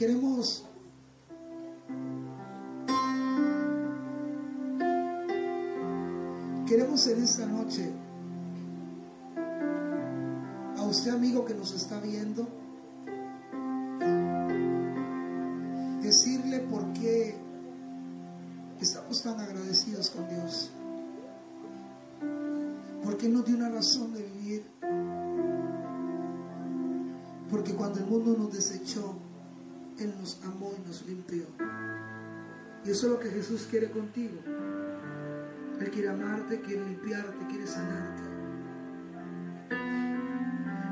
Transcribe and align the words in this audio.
queremos. 0.00 0.64
Queremos 6.66 7.06
en 7.06 7.22
esta 7.22 7.44
noche 7.44 7.92
a 10.78 10.82
usted 10.84 11.10
amigo 11.10 11.44
que 11.44 11.52
nos 11.52 11.74
está 11.74 12.00
viendo. 12.00 12.59
Jesús 33.30 33.66
quiere 33.70 33.90
contigo. 33.90 34.38
Él 35.80 35.90
quiere 35.90 36.08
amarte, 36.08 36.60
quiere 36.60 36.84
limpiarte, 36.84 37.46
quiere 37.48 37.66
sanarte. 37.66 38.22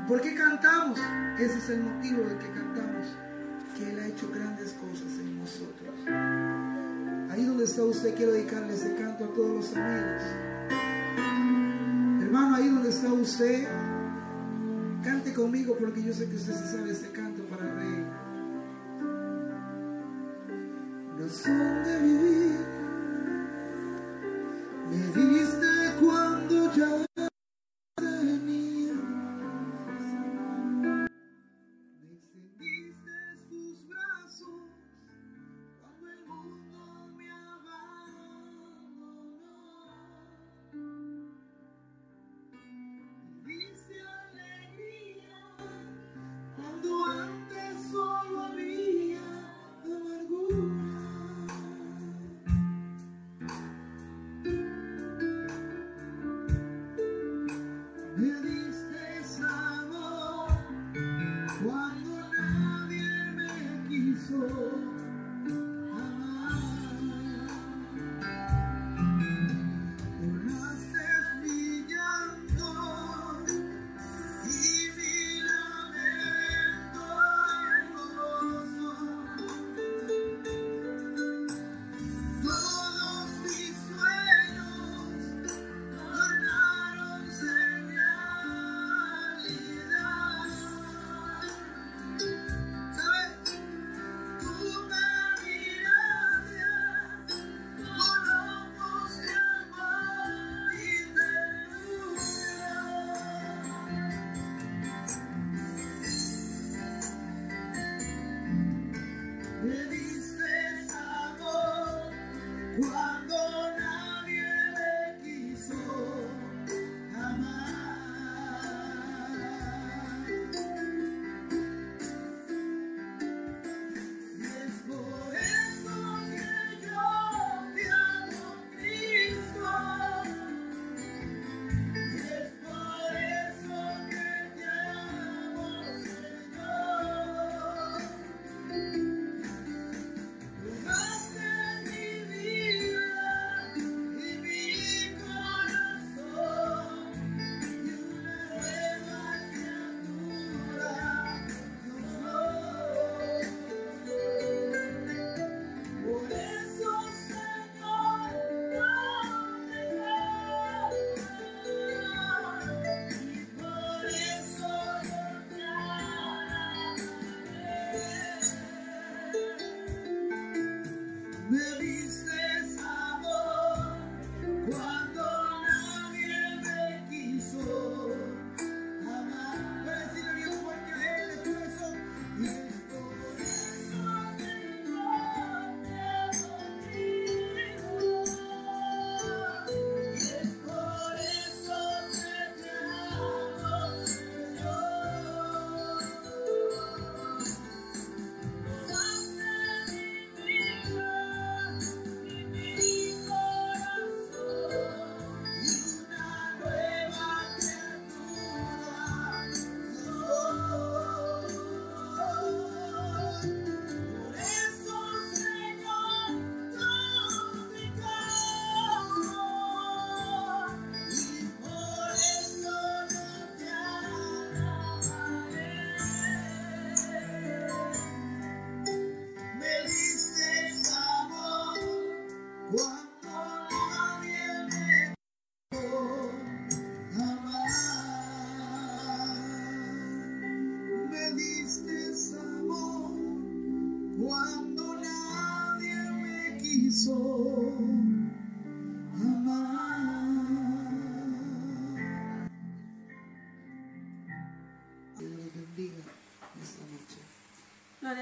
¿Por 0.07 0.21
qué 0.21 0.33
cantamos? 0.33 0.99
Ese 1.37 1.57
es 1.59 1.69
el 1.69 1.83
motivo 1.83 2.23
del 2.23 2.37
que 2.39 2.49
cantamos. 2.49 3.05
Que 3.77 3.91
Él 3.91 3.99
ha 3.99 4.07
hecho 4.07 4.29
grandes 4.33 4.73
cosas 4.73 5.19
en 5.19 5.39
nosotros. 5.39 5.93
Ahí 7.29 7.45
donde 7.45 7.65
está 7.65 7.83
usted, 7.83 8.15
quiero 8.15 8.31
dedicarle 8.31 8.73
ese 8.73 8.95
canto 8.95 9.25
a 9.25 9.33
todos 9.33 9.55
los 9.55 9.75
amigos. 9.75 10.23
Hermano, 12.23 12.55
ahí 12.55 12.69
donde 12.69 12.89
está 12.89 13.13
usted, 13.13 13.67
cante 15.03 15.33
conmigo 15.33 15.77
porque 15.79 16.01
yo 16.01 16.11
sé 16.13 16.27
que 16.27 16.35
usted 16.35 16.53
se 16.53 16.75
sabe 16.75 16.91
este 16.91 17.11
canto. 17.11 17.28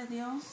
Dios. 0.10 0.44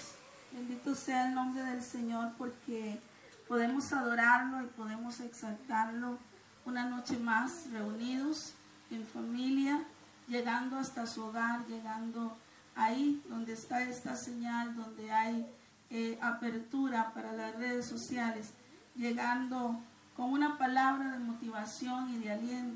Bendito 0.53 0.95
sea 0.95 1.29
el 1.29 1.35
nombre 1.35 1.63
del 1.63 1.83
Señor 1.83 2.33
porque 2.37 3.01
podemos 3.49 3.93
adorarlo 3.93 4.63
y 4.63 4.67
podemos 4.67 5.21
exaltarlo 5.21 6.19
una 6.65 6.85
noche 6.87 7.19
más 7.19 7.71
reunidos 7.71 8.55
en 8.91 9.07
familia, 9.07 9.85
llegando 10.29 10.77
hasta 10.77 11.07
su 11.07 11.25
hogar, 11.25 11.67
llegando 11.67 12.37
ahí 12.75 13.23
donde 13.29 13.53
está 13.53 13.83
esta 13.83 14.17
señal, 14.17 14.75
donde 14.77 15.13
hay 15.13 15.47
eh, 15.91 16.19
apertura 16.21 17.13
para 17.13 17.33
las 17.33 17.55
redes 17.57 17.87
sociales, 17.87 18.53
llegando 18.95 19.81
con 20.17 20.31
una 20.33 20.59
palabra 20.59 21.13
de 21.13 21.19
motivación 21.19 22.11
y 22.11 22.19
de 22.19 22.33
aliento 22.33 22.74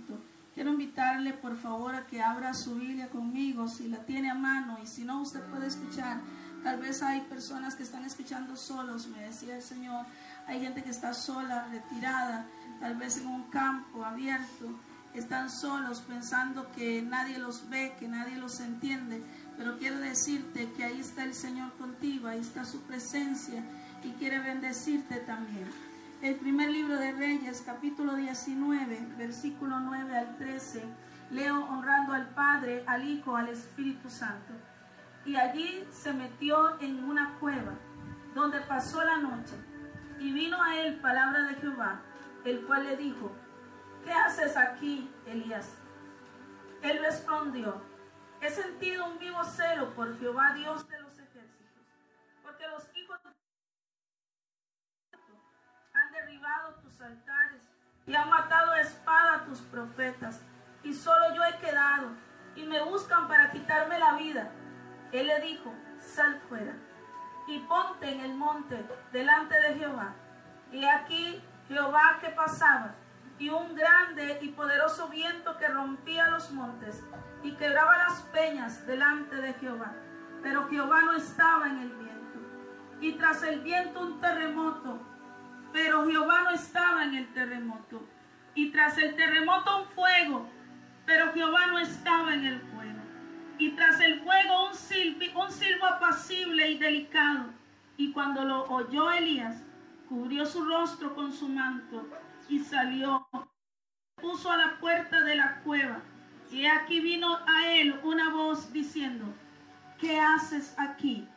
Quiero 0.59 0.73
invitarle 0.73 1.35
por 1.35 1.57
favor 1.57 1.95
a 1.95 2.05
que 2.09 2.21
abra 2.21 2.53
su 2.53 2.75
Biblia 2.75 3.09
conmigo, 3.11 3.69
si 3.69 3.87
la 3.87 3.99
tiene 3.99 4.29
a 4.29 4.35
mano 4.35 4.77
y 4.83 4.89
si 4.89 5.05
no, 5.05 5.23
usted 5.23 5.41
puede 5.43 5.69
escuchar. 5.69 6.21
Tal 6.65 6.81
vez 6.81 7.01
hay 7.01 7.21
personas 7.21 7.77
que 7.77 7.85
están 7.85 8.05
escuchando 8.05 8.57
solos, 8.57 9.07
me 9.07 9.21
decía 9.21 9.55
el 9.55 9.63
Señor. 9.63 10.05
Hay 10.49 10.61
gente 10.61 10.83
que 10.83 10.91
está 10.91 11.15
sola, 11.15 11.69
retirada, 11.71 12.45
tal 12.81 12.97
vez 12.97 13.19
en 13.19 13.29
un 13.29 13.45
campo 13.45 14.05
abierto. 14.05 14.81
Están 15.15 15.49
solos 15.49 16.01
pensando 16.01 16.69
que 16.73 17.03
nadie 17.03 17.39
los 17.39 17.71
ve, 17.71 17.95
que 17.97 18.09
nadie 18.09 18.35
los 18.35 18.59
entiende. 18.59 19.23
Pero 19.57 19.79
quiero 19.79 20.01
decirte 20.01 20.73
que 20.73 20.83
ahí 20.83 20.99
está 20.99 21.23
el 21.23 21.35
Señor 21.35 21.73
contigo, 21.75 22.27
ahí 22.27 22.41
está 22.41 22.65
su 22.65 22.81
presencia 22.81 23.63
y 24.03 24.11
quiere 24.15 24.41
bendecirte 24.41 25.19
también 25.19 25.88
el 26.21 26.35
primer 26.35 26.71
libro 26.71 26.97
de 26.97 27.13
Reyes, 27.13 27.63
capítulo 27.65 28.17
19, 28.17 29.15
versículo 29.17 29.79
9 29.79 30.17
al 30.17 30.37
13. 30.37 30.83
Leo 31.31 31.65
honrando 31.67 32.13
al 32.13 32.29
Padre, 32.31 32.83
al 32.87 33.05
Hijo, 33.05 33.37
al 33.37 33.49
Espíritu 33.49 34.11
Santo. 34.11 34.53
Y 35.25 35.37
allí 35.37 35.87
se 35.93 36.13
metió 36.13 36.81
en 36.81 37.05
una 37.05 37.37
cueva, 37.39 37.75
donde 38.35 38.61
pasó 38.63 39.05
la 39.05 39.19
noche. 39.19 39.55
Y 40.19 40.33
vino 40.33 40.61
a 40.61 40.77
él 40.77 40.99
palabra 41.01 41.43
de 41.43 41.55
Jehová, 41.55 42.01
el 42.45 42.67
cual 42.67 42.85
le 42.85 42.97
dijo, 42.97 43.31
¿qué 44.05 44.13
haces 44.13 44.57
aquí, 44.57 45.09
Elías? 45.27 45.77
Él 46.83 46.99
respondió, 47.01 47.81
he 48.41 48.51
sentido 48.51 49.09
un 49.09 49.19
vivo 49.19 49.45
celo 49.45 49.95
por 49.95 50.19
Jehová 50.19 50.53
Dios 50.55 50.89
de 50.89 51.01
los 51.01 51.13
ejércitos, 51.13 51.85
porque 52.43 52.67
los 52.69 52.85
y 58.07 58.15
han 58.15 58.31
matado 58.31 58.73
a 58.73 58.81
espada 58.81 59.35
a 59.35 59.45
tus 59.45 59.61
profetas. 59.61 60.43
Y 60.83 60.95
solo 60.95 61.35
yo 61.35 61.43
he 61.45 61.59
quedado 61.59 62.09
y 62.57 62.65
me 62.65 62.83
buscan 62.83 63.29
para 63.29 63.51
quitarme 63.51 63.99
la 63.99 64.15
vida. 64.15 64.51
Él 65.13 65.27
le 65.27 65.41
dijo, 65.41 65.75
sal 65.99 66.41
fuera 66.49 66.75
y 67.47 67.59
ponte 67.61 68.11
en 68.11 68.21
el 68.21 68.35
monte 68.35 68.87
delante 69.13 69.55
de 69.61 69.75
Jehová. 69.75 70.15
Y 70.73 70.85
aquí 70.85 71.43
Jehová 71.69 72.19
que 72.21 72.29
pasaba 72.31 72.95
y 73.39 73.51
un 73.51 73.75
grande 73.75 74.39
y 74.43 74.49
poderoso 74.49 75.09
viento 75.09 75.57
que 75.59 75.69
rompía 75.69 76.29
los 76.29 76.51
montes 76.51 77.05
y 77.43 77.53
quebraba 77.53 77.97
las 77.99 78.23
peñas 78.33 78.87
delante 78.87 79.37
de 79.37 79.55
Jehová. 79.55 79.93
Pero 80.43 80.69
Jehová 80.69 81.03
no 81.03 81.13
estaba 81.13 81.67
en 81.67 81.79
el 81.81 81.91
viento. 81.91 82.39
Y 83.01 83.13
tras 83.13 83.43
el 83.43 83.61
viento 83.61 84.01
un 84.01 84.21
terremoto 84.21 84.99
pero 85.73 86.07
Jehová 86.07 86.43
no 86.43 86.51
estaba 86.51 87.05
en 87.05 87.15
el 87.15 87.33
terremoto. 87.33 88.07
Y 88.55 88.71
tras 88.71 88.99
el 88.99 89.15
terremoto 89.15 89.83
un 89.83 89.89
fuego, 89.89 90.49
pero 91.07 91.33
Jehová 91.33 91.67
no 91.69 91.79
estaba 91.79 92.35
en 92.35 92.47
el 92.47 92.61
fuego. 92.61 92.99
Y 93.59 93.71
tras 93.71 94.01
el 94.01 94.21
fuego 94.21 94.69
un 94.69 94.75
silbo, 94.75 95.45
un 95.45 95.51
silbo 95.51 95.87
apacible 95.87 96.71
y 96.71 96.79
delicado. 96.79 97.47
Y 97.97 98.13
cuando 98.13 98.45
lo 98.45 98.65
oyó 98.65 99.11
Elías, 99.11 99.65
cubrió 100.09 100.47
su 100.47 100.65
rostro 100.65 101.15
con 101.15 101.33
su 101.33 101.49
manto 101.49 102.09
y 102.49 102.61
salió, 102.61 103.29
puso 104.17 104.51
a 104.51 104.57
la 104.57 104.79
puerta 104.79 105.21
de 105.23 105.37
la 105.37 105.61
cueva. 105.61 106.01
Y 106.51 106.65
aquí 106.67 107.01
vino 107.01 107.39
a 107.47 107.73
él 107.73 108.01
una 108.03 108.31
voz 108.31 108.73
diciendo, 108.73 109.27
¿qué 109.99 110.19
haces 110.19 110.75
aquí, 110.79 111.29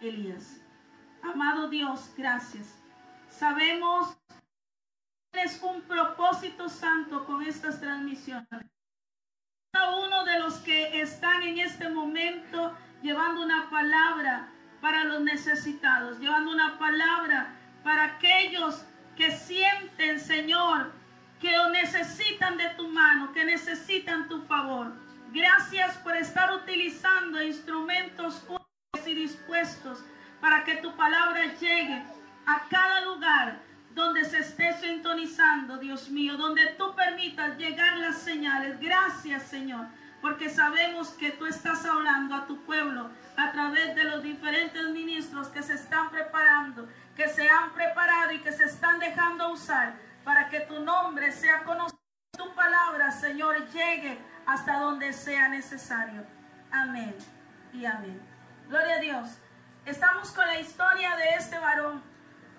Elías? 0.00 0.60
Amado 1.22 1.68
Dios, 1.68 2.12
gracias 2.16 2.77
Sabemos 3.38 4.18
que 5.32 5.42
es 5.42 5.62
un 5.62 5.82
propósito 5.82 6.68
santo 6.68 7.24
con 7.24 7.40
estas 7.44 7.80
transmisiones. 7.80 8.66
Cada 9.72 9.96
uno 9.96 10.24
de 10.24 10.40
los 10.40 10.54
que 10.56 11.00
están 11.00 11.44
en 11.44 11.60
este 11.60 11.88
momento 11.88 12.76
llevando 13.00 13.42
una 13.42 13.70
palabra 13.70 14.48
para 14.80 15.04
los 15.04 15.20
necesitados, 15.20 16.18
llevando 16.18 16.50
una 16.50 16.80
palabra 16.80 17.54
para 17.84 18.16
aquellos 18.16 18.84
que 19.16 19.30
sienten, 19.30 20.18
Señor, 20.18 20.92
que 21.40 21.56
necesitan 21.70 22.56
de 22.56 22.70
tu 22.70 22.88
mano, 22.88 23.32
que 23.32 23.44
necesitan 23.44 24.28
tu 24.28 24.42
favor. 24.46 24.92
Gracias 25.30 25.96
por 25.98 26.16
estar 26.16 26.52
utilizando 26.56 27.40
instrumentos 27.40 28.42
útiles 28.48 29.06
y 29.06 29.14
dispuestos 29.14 30.02
para 30.40 30.64
que 30.64 30.78
tu 30.78 30.96
palabra 30.96 31.54
llegue 31.60 32.17
a 32.48 32.66
cada 32.70 33.02
lugar 33.02 33.58
donde 33.90 34.24
se 34.24 34.38
esté 34.38 34.72
sintonizando, 34.80 35.76
Dios 35.76 36.08
mío, 36.08 36.38
donde 36.38 36.64
tú 36.78 36.94
permitas 36.94 37.58
llegar 37.58 37.98
las 37.98 38.16
señales. 38.16 38.80
Gracias, 38.80 39.42
Señor, 39.42 39.86
porque 40.22 40.48
sabemos 40.48 41.10
que 41.10 41.30
tú 41.32 41.44
estás 41.44 41.84
hablando 41.84 42.34
a 42.34 42.46
tu 42.46 42.64
pueblo 42.64 43.10
a 43.36 43.52
través 43.52 43.94
de 43.94 44.04
los 44.04 44.22
diferentes 44.22 44.82
ministros 44.90 45.48
que 45.48 45.62
se 45.62 45.74
están 45.74 46.08
preparando, 46.10 46.88
que 47.14 47.28
se 47.28 47.46
han 47.50 47.70
preparado 47.72 48.32
y 48.32 48.38
que 48.38 48.52
se 48.52 48.64
están 48.64 48.98
dejando 48.98 49.52
usar 49.52 49.96
para 50.24 50.48
que 50.48 50.60
tu 50.60 50.80
nombre 50.80 51.30
sea 51.32 51.64
conocido. 51.64 52.00
Tu 52.32 52.54
palabra, 52.54 53.10
Señor, 53.10 53.68
llegue 53.72 54.18
hasta 54.46 54.78
donde 54.78 55.12
sea 55.12 55.50
necesario. 55.50 56.24
Amén 56.70 57.14
y 57.74 57.84
amén. 57.84 58.18
Gloria 58.68 58.94
a 58.94 59.00
Dios. 59.00 59.38
Estamos 59.84 60.30
con 60.32 60.46
la 60.46 60.58
historia 60.58 61.14
de 61.16 61.30
este 61.36 61.58
varón 61.58 62.02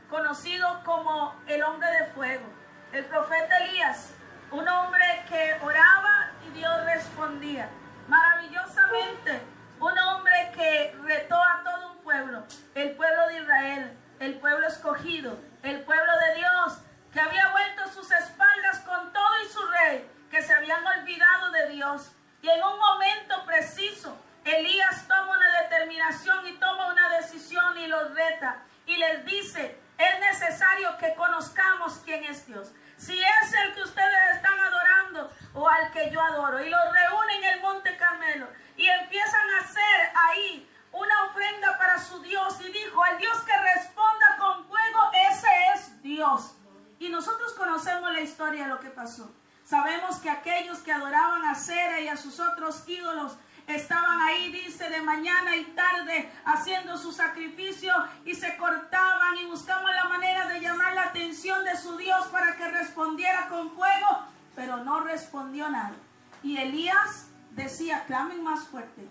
conocido 0.10 0.82
como 0.84 1.36
el 1.48 1.62
hombre 1.64 1.90
de 1.92 2.06
fuego, 2.08 2.46
el 2.92 3.06
profeta 3.06 3.58
Elías, 3.58 4.12
un 4.52 4.68
hombre 4.68 5.24
que 5.30 5.58
oraba 5.62 6.32
y 6.48 6.58
Dios 6.58 6.86
respondía. 6.86 7.70
Maravillosamente, 8.08 9.40
un 9.80 9.98
hombre 10.00 10.52
que 10.56 10.96
retó 11.04 11.36
a 11.36 11.62
todo 11.64 11.92
un 11.92 11.98
pueblo, 12.00 12.44
el 12.74 12.92
pueblo 12.92 13.28
de 13.28 13.42
Israel, 13.42 13.98
el 14.20 14.40
pueblo 14.40 14.68
escogido, 14.68 15.40
el 15.62 15.82
pueblo 15.82 16.12
de 16.28 16.36
Dios, 16.36 16.80
que 17.14 17.20
había 17.20 17.52
vuelto 17.52 17.88
sus 17.94 18.12
espaldas 18.12 18.80
con 18.80 19.14
todo 19.14 19.44
y 19.46 19.50
su 19.50 19.66
rey, 19.68 20.10
que 20.32 20.42
se 20.42 20.54
habían 20.54 20.86
olvidado 20.86 21.52
de 21.52 21.70
Dios. 21.70 22.12
Y 22.42 22.50
en 22.50 22.64
un 22.64 22.80
momento 22.80 23.46
preciso, 23.46 24.18
Elías 24.44 25.08
toma 25.08 25.38
una 25.38 25.62
determinación 25.62 26.48
y 26.48 26.54
toma 26.54 26.92
una 26.92 27.10
decisión 27.18 27.78
y 27.78 27.88
los 27.88 28.16
reta 28.16 28.64
y 28.86 28.98
les 28.98 29.24
dice, 29.26 29.78
es 30.00 30.20
necesario 30.22 30.98
que 30.98 31.14
conozcamos 31.16 32.02
quién 32.06 32.24
es 32.24 32.48
Dios. 32.48 32.72
Si 32.98 33.20
es 33.22 33.54
el 33.54 33.74
que 33.76 33.84
ustedes 33.84 34.36
están 34.36 34.58
adorando 34.58 35.30
o 35.54 35.68
al 35.68 35.92
que 35.92 36.10
yo 36.10 36.22
adoro. 36.22 36.64
Y 36.64 36.70
los 36.70 36.82
reúnen 36.92 37.44
en 37.44 37.54
el 37.56 37.62
Monte 37.62 37.98
Carmelo 37.98 38.48
y 38.78 38.88
empiezan 38.88 39.50
a 39.52 39.60
hacer 39.60 40.12
ahí 40.16 40.70
una 40.94 41.26
ofrenda 41.26 41.78
para 41.78 42.00
su 42.00 42.22
Dios. 42.22 42.60
Y 42.62 42.72
dijo, 42.72 43.06
el 43.06 43.18
Dios 43.18 43.38
que 43.42 43.58
responda 43.76 44.38
con 44.38 44.66
fuego, 44.68 45.12
ese 45.30 45.48
es 45.76 46.02
Dios. 46.02 46.56
Y 47.00 47.10
nosotros 47.10 47.54
conocemos 47.54 48.14
la 48.14 48.22
historia 48.22 48.64
de 48.64 48.70
lo 48.70 48.80
que 48.80 48.90
pasó. 48.90 49.34
Sabemos 49.66 50.18
que 50.18 50.30
aquellos 50.30 50.80
que 50.80 50.92
adoraban 50.92 51.46
a 51.46 51.56
Cera 51.56 52.00
y 52.00 52.08
a 52.08 52.18
sus 52.18 52.40
otros 52.40 52.88
ídolos 52.88 53.38
estaban 53.76 54.22
ahí, 54.22 54.52
dice, 54.52 54.90
de 54.90 55.02
mañana 55.02 55.56
y 55.56 55.64
tarde 55.66 56.32
haciendo 56.46 56.98
su 56.98 57.12
sacrificio 57.12 57.94
y 58.26 58.36
se 58.36 58.58
cortaban 58.58 59.38
y 59.38 59.46
buscaban 59.46 59.96
la 59.96 60.06
manera 60.06 60.48
de 60.48 60.60
llamar 60.60 60.94
la 60.94 61.04
atención 61.04 61.64
de 61.64 61.78
su 61.78 61.98
Dios 61.98 62.28
para 62.28 62.56
que 62.56 62.68
respondiera 62.70 63.48
con 63.48 63.72
fuego, 63.72 64.26
pero 64.56 64.78
no 64.84 65.02
respondió 65.02 65.70
nada. 65.70 65.96
Y 66.44 66.58
Elías 66.58 67.28
decía, 67.52 68.04
clamen 68.06 68.44
más 68.44 68.68
fuerte, 68.68 69.08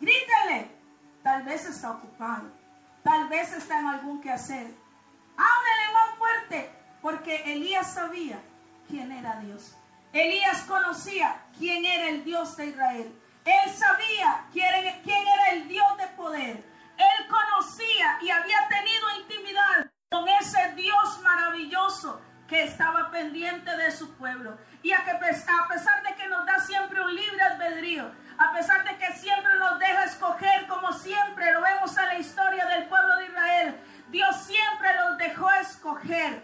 grítele, 0.00 0.70
tal 1.22 1.42
vez 1.42 1.66
está 1.66 1.90
ocupado, 1.92 2.50
tal 3.02 3.28
vez 3.28 3.52
está 3.52 3.80
en 3.80 3.86
algún 3.86 4.20
quehacer. 4.20 4.74
Háblele 5.36 5.92
más 5.92 6.18
fuerte, 6.18 6.70
porque 7.02 7.52
Elías 7.52 7.94
sabía 7.94 8.40
quién 8.88 9.12
era 9.12 9.36
Dios. 9.40 9.76
Elías 10.12 10.62
conocía 10.62 11.42
quién 11.58 11.84
era 11.84 12.08
el 12.08 12.24
Dios 12.24 12.56
de 12.56 12.66
Israel. 12.66 13.14
Él 13.48 13.70
sabía 13.72 14.44
quién, 14.52 14.68
era 14.74 15.50
el 15.52 15.68
Dios 15.68 15.96
de 15.96 16.06
poder. 16.08 16.64
Él 16.96 17.28
conocía 17.28 18.18
y 18.20 18.30
había 18.30 18.68
tenido 18.68 19.20
intimidad 19.20 19.90
con 20.10 20.28
ese 20.28 20.74
Dios 20.74 21.20
maravilloso 21.22 22.20
que 22.46 22.64
estaba 22.64 23.10
pendiente 23.10 23.76
de 23.76 23.90
su 23.90 24.14
pueblo. 24.16 24.58
Y 24.82 24.92
a, 24.92 24.98
a 24.98 25.68
pesar 25.68 26.02
de 26.02 26.14
que 26.14 26.28
nos 26.28 26.46
da 26.46 26.58
siempre 26.60 27.00
un 27.00 27.14
libre 27.14 27.42
albedrío, 27.42 28.10
a 28.38 28.52
pesar 28.52 28.84
de 28.84 28.96
que 28.98 29.12
siempre 29.14 29.54
nos 29.58 29.78
deja 29.78 30.04
escoger 30.04 30.66
como 30.66 30.92
siempre 30.92 31.52
lo 31.52 31.62
vemos 31.62 31.96
en 31.96 32.06
la 32.06 32.18
historia 32.18 32.66
del 32.66 32.86
pueblo 32.86 33.16
de 33.16 33.26
Israel, 33.26 33.80
mujer, 35.98 36.42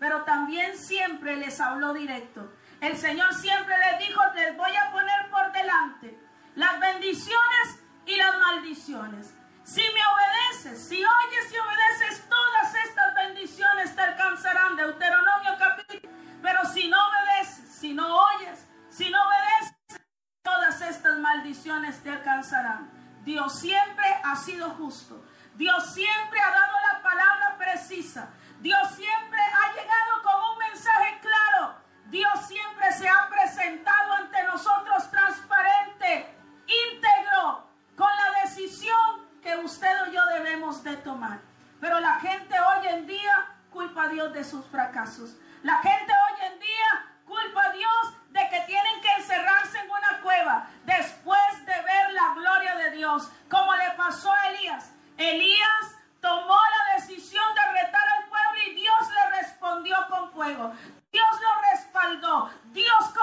pero 0.00 0.24
también 0.24 0.76
siempre 0.76 1.36
les 1.36 1.60
habló 1.60 1.92
directo. 1.92 2.52
El 2.80 2.96
Señor 2.96 3.34
siempre 3.34 3.76
les 3.78 4.06
dijo, 4.06 4.20
les 4.34 4.56
voy 4.56 4.74
a 4.76 4.90
poner 4.92 5.30
por 5.30 5.52
delante 5.52 6.23
las 6.54 6.80
bendiciones 6.80 7.80
y 8.06 8.16
las 8.16 8.38
maldiciones. 8.38 9.34
Si 9.64 9.80
me 9.80 10.00
obedeces, 10.06 10.88
si 10.88 10.96
oyes 10.96 11.52
y 11.52 11.58
obedeces, 11.58 12.28
todas 12.28 12.74
estas 12.74 13.14
bendiciones 13.14 13.94
te 13.94 14.02
alcanzarán. 14.02 14.76
Deuteronomio 14.76 15.56
capítulo. 15.58 16.12
Pero 16.42 16.64
si 16.66 16.88
no 16.88 16.98
obedeces, 17.08 17.74
si 17.74 17.94
no 17.94 18.06
oyes, 18.06 18.66
si 18.90 19.10
no 19.10 19.18
obedeces, 19.26 20.04
todas 20.42 20.80
estas 20.82 21.18
maldiciones 21.18 22.02
te 22.02 22.10
alcanzarán. 22.10 22.90
Dios 23.24 23.58
siempre 23.58 24.04
ha 24.22 24.36
sido 24.36 24.70
justo. 24.70 25.24
Dios 25.54 25.94
siempre 25.94 26.40
ha 26.40 26.50
dado 26.50 26.72
la 26.92 27.02
palabra 27.02 27.56
precisa. 27.56 28.28
Dios 28.60 28.88
siempre 28.94 29.40
ha 29.40 29.72
llegado 29.72 30.22
con 30.22 30.52
un 30.52 30.58
mensaje 30.58 31.20
claro. 31.20 31.76
Dios 32.06 32.46
siempre 32.46 32.92
se 32.92 33.08
ha 33.08 33.28
presentado 33.28 34.12
ante 34.12 34.44
nosotros 34.44 35.10
transparente, 35.10 36.36
íntegro, 36.66 37.66
con 37.96 38.08
la 38.08 38.42
decisión 38.42 39.28
que 39.42 39.56
usted 39.56 40.02
o 40.02 40.10
yo 40.10 40.24
debemos 40.26 40.82
de 40.82 40.96
tomar. 40.96 41.40
Pero 41.80 42.00
la 42.00 42.18
gente 42.20 42.54
hoy 42.58 42.88
en 42.88 43.06
día 43.06 43.46
culpa 43.70 44.04
a 44.04 44.08
Dios 44.08 44.32
de 44.32 44.44
sus 44.44 44.64
fracasos. 44.66 45.36
La 45.62 45.78
gente 45.78 46.12
hoy 46.12 46.46
en 46.52 46.58
día 46.60 47.06
culpa 47.26 47.64
a 47.64 47.72
Dios 47.72 48.14
de 48.30 48.48
que 48.48 48.60
tienen 48.60 49.00
que 49.00 49.12
encerrarse 49.18 49.78
en 49.78 49.90
una 49.90 50.20
cueva 50.22 50.66
después 50.84 51.66
de 51.66 51.72
ver 51.72 52.12
la 52.12 52.34
gloria 52.34 52.76
de 52.76 52.90
Dios, 52.92 53.30
como 53.50 53.74
le 53.74 53.90
pasó 53.96 54.32
a 54.32 54.48
Elías. 54.48 54.92
Elías 55.16 55.96
tomó 56.20 56.56
la 56.56 56.94
decisión 56.96 57.44
de 57.54 57.82
retar 57.82 58.08
al 58.18 58.28
pueblo 58.28 58.62
y 58.66 58.74
Dios 58.74 59.10
le 59.10 59.40
respondió 59.40 59.96
con 60.08 60.32
fuego. 60.32 60.72
Dios 61.12 61.40
lo 61.40 61.70
respaldó, 61.70 62.50
Dios 62.72 63.14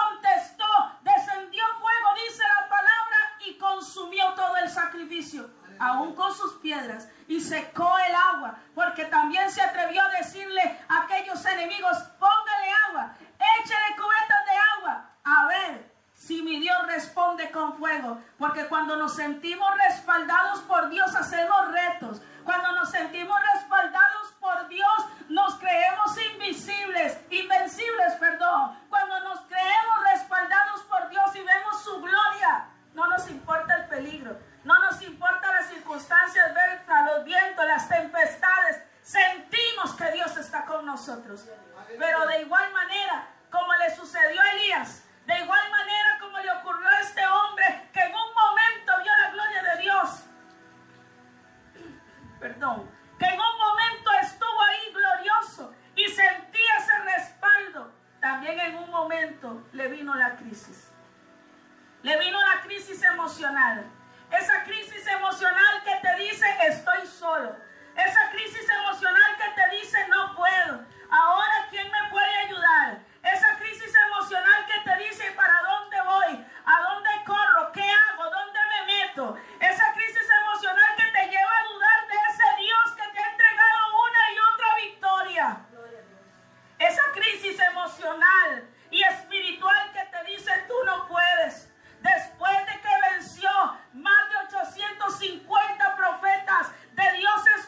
descendió 1.01 1.63
fuego, 1.79 2.07
dice 2.27 2.43
la 2.43 2.69
palabra, 2.69 3.17
y 3.45 3.57
consumió 3.57 4.33
todo 4.33 4.55
el 4.57 4.69
sacrificio, 5.01 5.49
aún 5.79 6.15
con 6.15 6.33
sus 6.33 6.53
piedras, 6.55 7.07
y 7.27 7.39
secó 7.41 7.91
el 8.07 8.15
agua, 8.15 8.55
porque 8.75 9.05
también 9.05 9.49
se 9.49 9.61
atrevió 9.61 10.01
a 10.01 10.09
decirle 10.09 10.79
a 10.87 11.03
aquellos 11.03 11.43
enemigos, 11.45 11.97
póngale 12.19 12.71
agua, 12.89 13.13
échele 13.59 13.95
cubetas 13.95 14.45
de 14.45 14.57
agua, 14.77 15.09
a 15.23 15.47
ver 15.47 15.91
si 16.13 16.43
mi 16.43 16.59
Dios 16.59 16.85
responde 16.87 17.49
con 17.49 17.73
fuego, 17.77 18.19
porque 18.37 18.67
cuando 18.67 18.95
nos 18.95 19.15
sentimos 19.15 19.69
respaldados 19.87 20.59
por 20.61 20.89
Dios 20.89 21.15
hacemos 21.15 21.71
retos, 21.71 22.21
cuando 22.43 22.71
nos 22.73 22.91
sentimos 22.91 23.39
respaldados 23.53 24.33
por 24.39 24.67
Dios, 24.67 25.05
nos 25.29 25.55
creemos 25.55 26.15
invisibles, 26.33 27.19
invencibles, 27.29 28.13
perdón. 28.19 28.77
Cuando 28.89 29.19
nos 29.21 29.41
creemos 29.41 30.03
respaldados 30.11 30.81
por 30.81 31.09
Dios 31.09 31.35
y 31.35 31.43
vemos 31.43 31.83
su 31.83 32.01
gloria, 32.01 32.67
no 32.93 33.07
nos 33.07 33.29
importa 33.29 33.75
el 33.77 33.85
peligro, 33.87 34.37
no 34.63 34.79
nos 34.79 35.01
importa 35.01 35.51
las 35.51 35.69
circunstancias, 35.69 36.53
los 37.05 37.25
vientos, 37.25 37.65
las 37.65 37.89
tempestades. 37.89 38.83
Sentimos 39.01 39.93
que 39.97 40.11
Dios 40.11 40.37
está 40.37 40.65
con 40.65 40.85
nosotros. 40.85 41.47
Pero 41.97 42.27
de 42.27 42.41
igual 42.41 42.71
manera, 42.71 43.27
como 43.49 43.73
le 43.73 43.95
sucedió 43.95 44.41
a 44.41 44.51
Elías, 44.51 45.03
de 45.25 45.39
igual 45.39 45.71
manera 45.71 46.17
como 46.19 46.39
le 46.39 46.51
ocurrió 46.51 46.87
a 46.87 46.99
este 46.99 47.25
hombre 47.25 47.89
que 47.93 47.99
en 47.99 48.13
un 48.13 48.33
momento 48.33 48.91
vio 49.03 49.11
la 49.17 49.31
gloria 49.31 49.63
de 49.63 49.81
Dios, 49.81 50.23
perdón, 52.39 52.89
que 53.19 53.25
en 53.25 53.39
un 53.39 53.57
momento 53.57 54.11
estuvo 54.21 54.61
ahí 54.63 54.93
glorioso 54.93 55.73
y 55.95 56.07
sentía 56.07 56.77
ese 56.77 56.97
respaldo, 56.99 57.91
también 58.19 58.59
en 58.59 58.75
un 58.77 58.89
momento 58.89 59.67
le 59.73 59.87
vino 59.89 60.15
la 60.15 60.35
crisis. 60.35 60.91
Le 62.03 62.17
vino 62.17 62.39
la 62.39 62.61
crisis 62.61 63.03
emocional. 63.03 63.85
Esa 64.31 64.63
crisis 64.63 65.05
emocional 65.07 65.83
que 65.83 65.95
te 66.01 66.15
dice 66.15 66.45
estoy 66.67 67.05
solo. 67.07 67.55
Esa 67.95 68.31
crisis 68.31 68.67
emocional 68.69 69.37
que 69.37 69.61
te 69.61 69.75
dice 69.77 70.07
no 70.07 70.35
puedo. 70.35 70.85
Ahora, 71.09 71.67
¿quién 71.69 71.91
me 71.91 72.09
puede 72.09 72.35
ayudar? 72.37 72.99
Esa 73.23 73.57
crisis 73.57 73.93
emocional 74.07 74.65
que 74.65 74.89
te 74.89 74.97
dice 75.03 75.31
para 75.31 75.61
dónde 75.61 76.01
voy, 76.01 76.45
a 76.65 76.81
dónde 76.81 77.09
corro, 77.25 77.71
qué 77.73 77.83
hago, 77.83 78.23
dónde 78.23 78.59
me 78.69 78.93
meto. 78.93 79.37
Esa 79.59 79.93
crisis 79.93 80.27
emocional 80.41 80.95
que 80.95 81.05
te 81.05 81.29
lleva 81.29 81.51
a 81.59 81.63
dudar 81.65 82.07
de 82.07 82.15
ese 82.29 82.63
Dios 82.63 82.91
que 82.95 83.11
te 83.11 83.19
ha 83.19 83.31
entregado 83.31 84.01
una 84.07 84.31
y 84.31 84.39
otra 84.53 84.75
victoria. 84.75 85.57
Esa 86.79 87.03
crisis 87.13 87.59
emocional 87.59 88.69
y 88.89 89.03
espiritual 89.03 89.91
que 89.91 90.05
te 90.05 90.23
dice 90.31 90.51
tú 90.67 90.75
no 90.85 91.07
puedes. 91.07 91.71
Después 92.01 92.57
de 92.65 92.81
que 92.81 93.11
venció 93.11 93.51
más 93.93 94.29
de 94.29 94.55
850 94.55 95.95
profetas 95.95 96.71
de 96.93 97.11
dioses 97.17 97.67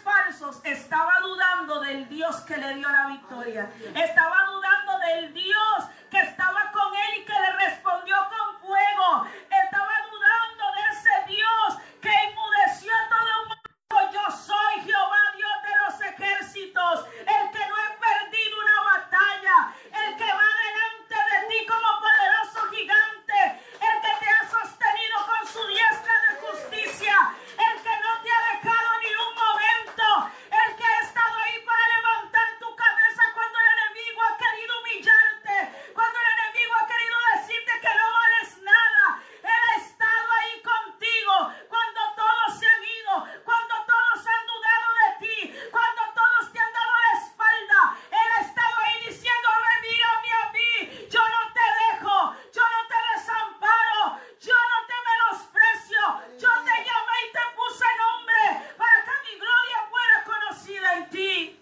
estaba 0.64 1.20
dudando 1.22 1.80
del 1.82 2.10
Dios 2.10 2.38
que 2.42 2.58
le 2.58 2.76
dio 2.76 2.90
la 2.90 3.08
victoria. 3.08 3.70
Estaba 3.94 4.46
dudando 4.46 4.98
del 5.00 5.34
Dios 5.34 5.78
que 6.10 6.20
estaba 6.20 6.72
con 6.72 6.96
él 6.96 7.22
y 7.22 7.26
que 7.26 7.34
le 7.34 7.52
respondió 7.54 8.16
con 8.30 8.60
fuego. 8.62 9.28
Estaba 9.50 9.94
dudando 10.10 10.64
de 10.76 10.82
ese 10.92 11.26
Dios 11.28 11.78
que 12.02 12.10
enmudeció 12.10 12.92
a 12.94 13.10
todo 13.10 13.30
el 13.30 13.48
mundo. 13.48 14.12
Yo 14.12 14.32
soy 14.32 14.82
Jehová, 14.86 15.22
Dios 15.36 15.58
de 15.62 15.74
los 15.86 16.14
ejércitos, 16.14 17.06
el 17.20 17.52
que 17.52 17.68
no 17.68 17.76
he 17.78 17.98
perdido 17.98 18.60
una 18.60 18.82
batalla, 18.82 19.74
el 19.92 20.18
que 20.18 20.26
va 20.34 20.50
delante 20.66 21.16
de 21.30 21.48
ti 21.48 21.66
como 21.68 22.02
poderoso 22.02 22.70
gigante, 22.74 23.62
el 23.74 24.02
que 24.02 24.14
te 24.20 24.30
ha 24.30 24.50
sostenido 24.50 25.18
con 25.26 25.48
su 25.48 25.68
diestra 25.68 26.14
de 26.26 26.32
justicia, 26.42 27.16
el 27.54 27.82
que 27.82 27.96
no 28.02 28.22
te 28.24 28.30
ha 28.32 28.42
dejado 28.54 28.90
ni 29.02 29.12
un 29.14 29.34
momento, 29.34 30.30
el 30.50 30.76
que 30.76 30.86
ha 30.86 31.00
estado 31.02 31.38
ahí 31.40 31.58
para 31.66 31.88
levantar 31.98 32.48
tu 32.60 32.76
cabeza 32.76 33.24
cuando 33.34 33.58
el 33.60 33.68
enemigo 33.78 34.22
ha 34.22 34.38
querido 34.38 34.74
humillarte, 34.82 35.94
cuando 35.94 36.18
el 36.20 36.28
enemigo 36.38 36.74
ha 36.76 36.88
querido 36.88 37.18
decirte 37.38 37.72
que 37.82 37.94
no 37.94 38.06
vales 38.12 38.58
nada. 38.62 39.22
Él 39.44 39.62
ha 39.70 39.78
estado 39.78 40.28
ahí 40.40 40.62
contigo 40.62 41.34
cuando 41.70 42.02
todos 42.16 42.60
se 42.60 42.66
han 42.66 42.84
ido, 42.84 43.14
cuando 43.44 43.74
todos 43.86 44.18
han 44.26 44.44
dudado 44.48 44.88
de 45.02 45.10
ti, 45.20 45.38
cuando 45.72 46.02
todos 46.16 46.52
te 46.52 46.60
han 46.60 46.74
dado 46.74 46.94
la 47.04 47.14
espalda. 47.20 47.80
Él 48.10 48.28
ha 48.38 48.42
estado 48.42 48.76
ahí 48.84 48.96
diciendo, 49.10 49.48
a 49.52 49.58
ver, 49.60 49.78
mírame 49.84 50.32
a 50.32 50.46
mí, 50.56 51.08
yo 51.12 51.20
no 51.20 51.42
te 51.54 51.66
dejo, 51.84 52.16
yo 52.56 52.64
no 52.64 52.82
te 52.88 53.00
desamparo, 53.14 54.02
yo 54.40 54.58
no 54.72 54.80
te 54.88 54.98
menosprecio, 55.10 56.04
yo 56.40 56.52
te 56.64 56.76
llamé 56.88 57.16
y 57.28 57.32
te 57.36 57.44
puse 57.60 57.86
nombre 58.00 58.44
para 58.78 58.98
que 59.04 59.16
mi 59.28 59.40
gloria 59.40 59.80
fuera 59.92 60.24
conocida 60.24 60.98
en 60.98 61.10
ti. 61.10 61.60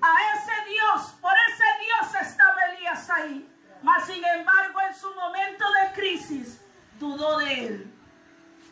A 0.00 0.14
ese 0.34 0.70
Dios, 0.70 1.14
por 1.20 1.34
ese 1.50 1.66
Dios 1.84 2.14
estaba 2.22 2.64
Elías 2.66 3.10
ahí. 3.10 3.48
Mas 3.82 4.06
sin 4.06 4.24
embargo, 4.24 4.80
en 4.80 4.94
su 4.94 5.12
momento 5.14 5.64
de 5.72 5.92
crisis, 5.92 6.60
dudó 6.98 7.38
de 7.38 7.66
él. 7.66 7.94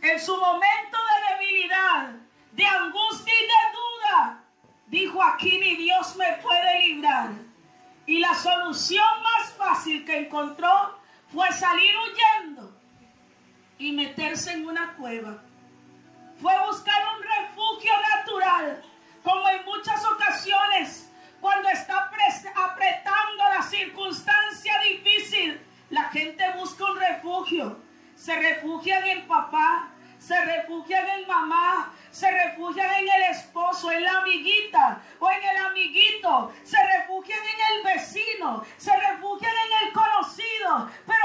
En 0.03 0.21
su 0.21 0.37
momento 0.37 0.99
de 0.99 1.35
debilidad, 1.35 2.11
de 2.53 2.67
angustia 2.67 3.33
y 3.33 3.43
de 3.43 3.73
duda, 3.73 4.45
dijo 4.87 5.23
aquí 5.23 5.59
ni 5.59 5.77
Dios 5.77 6.17
me 6.17 6.33
puede 6.35 6.81
librar. 6.87 7.31
Y 8.05 8.19
la 8.19 8.35
solución 8.35 9.23
más 9.23 9.53
fácil 9.53 10.05
que 10.05 10.19
encontró 10.19 11.01
fue 11.33 11.51
salir 11.53 11.95
huyendo 11.97 12.77
y 13.79 13.93
meterse 13.93 14.53
en 14.53 14.67
una 14.67 14.95
cueva. 14.95 15.43
Fue 16.41 16.53
buscar 16.67 17.03
un 17.17 17.23
refugio 17.23 17.93
natural, 18.17 18.83
como 19.23 19.49
en 19.49 19.65
muchas 19.65 20.05
ocasiones, 20.05 21.11
cuando 21.41 21.69
está 21.69 22.11
pres- 22.11 22.51
apretando 22.55 23.45
la 23.55 23.63
circunstancia 23.63 24.79
difícil, 24.81 25.61
la 25.91 26.05
gente 26.05 26.45
busca 26.57 26.85
un 26.85 26.99
refugio. 26.99 27.79
Se 28.17 28.35
refugian 28.35 29.07
en 29.07 29.29
papá, 29.29 29.91
se 30.19 30.43
refugian 30.43 31.07
en 31.07 31.29
mamá, 31.29 31.93
se 32.11 32.31
refugian 32.31 32.91
en 32.95 33.09
el 33.09 33.23
esposo, 33.31 33.93
en 33.93 34.03
la 34.05 34.19
amiguita 34.21 35.03
o 35.21 35.31
en 35.31 35.45
el 35.45 35.57
amiguito, 35.67 36.53
se 36.65 36.79
refugian 36.83 37.39
en 37.39 37.77
el 37.77 37.95
vecino, 37.95 38.65
se 38.79 38.97
refugian 38.97 39.53
en 39.53 39.87
el 39.87 39.93
conocido, 40.77 41.16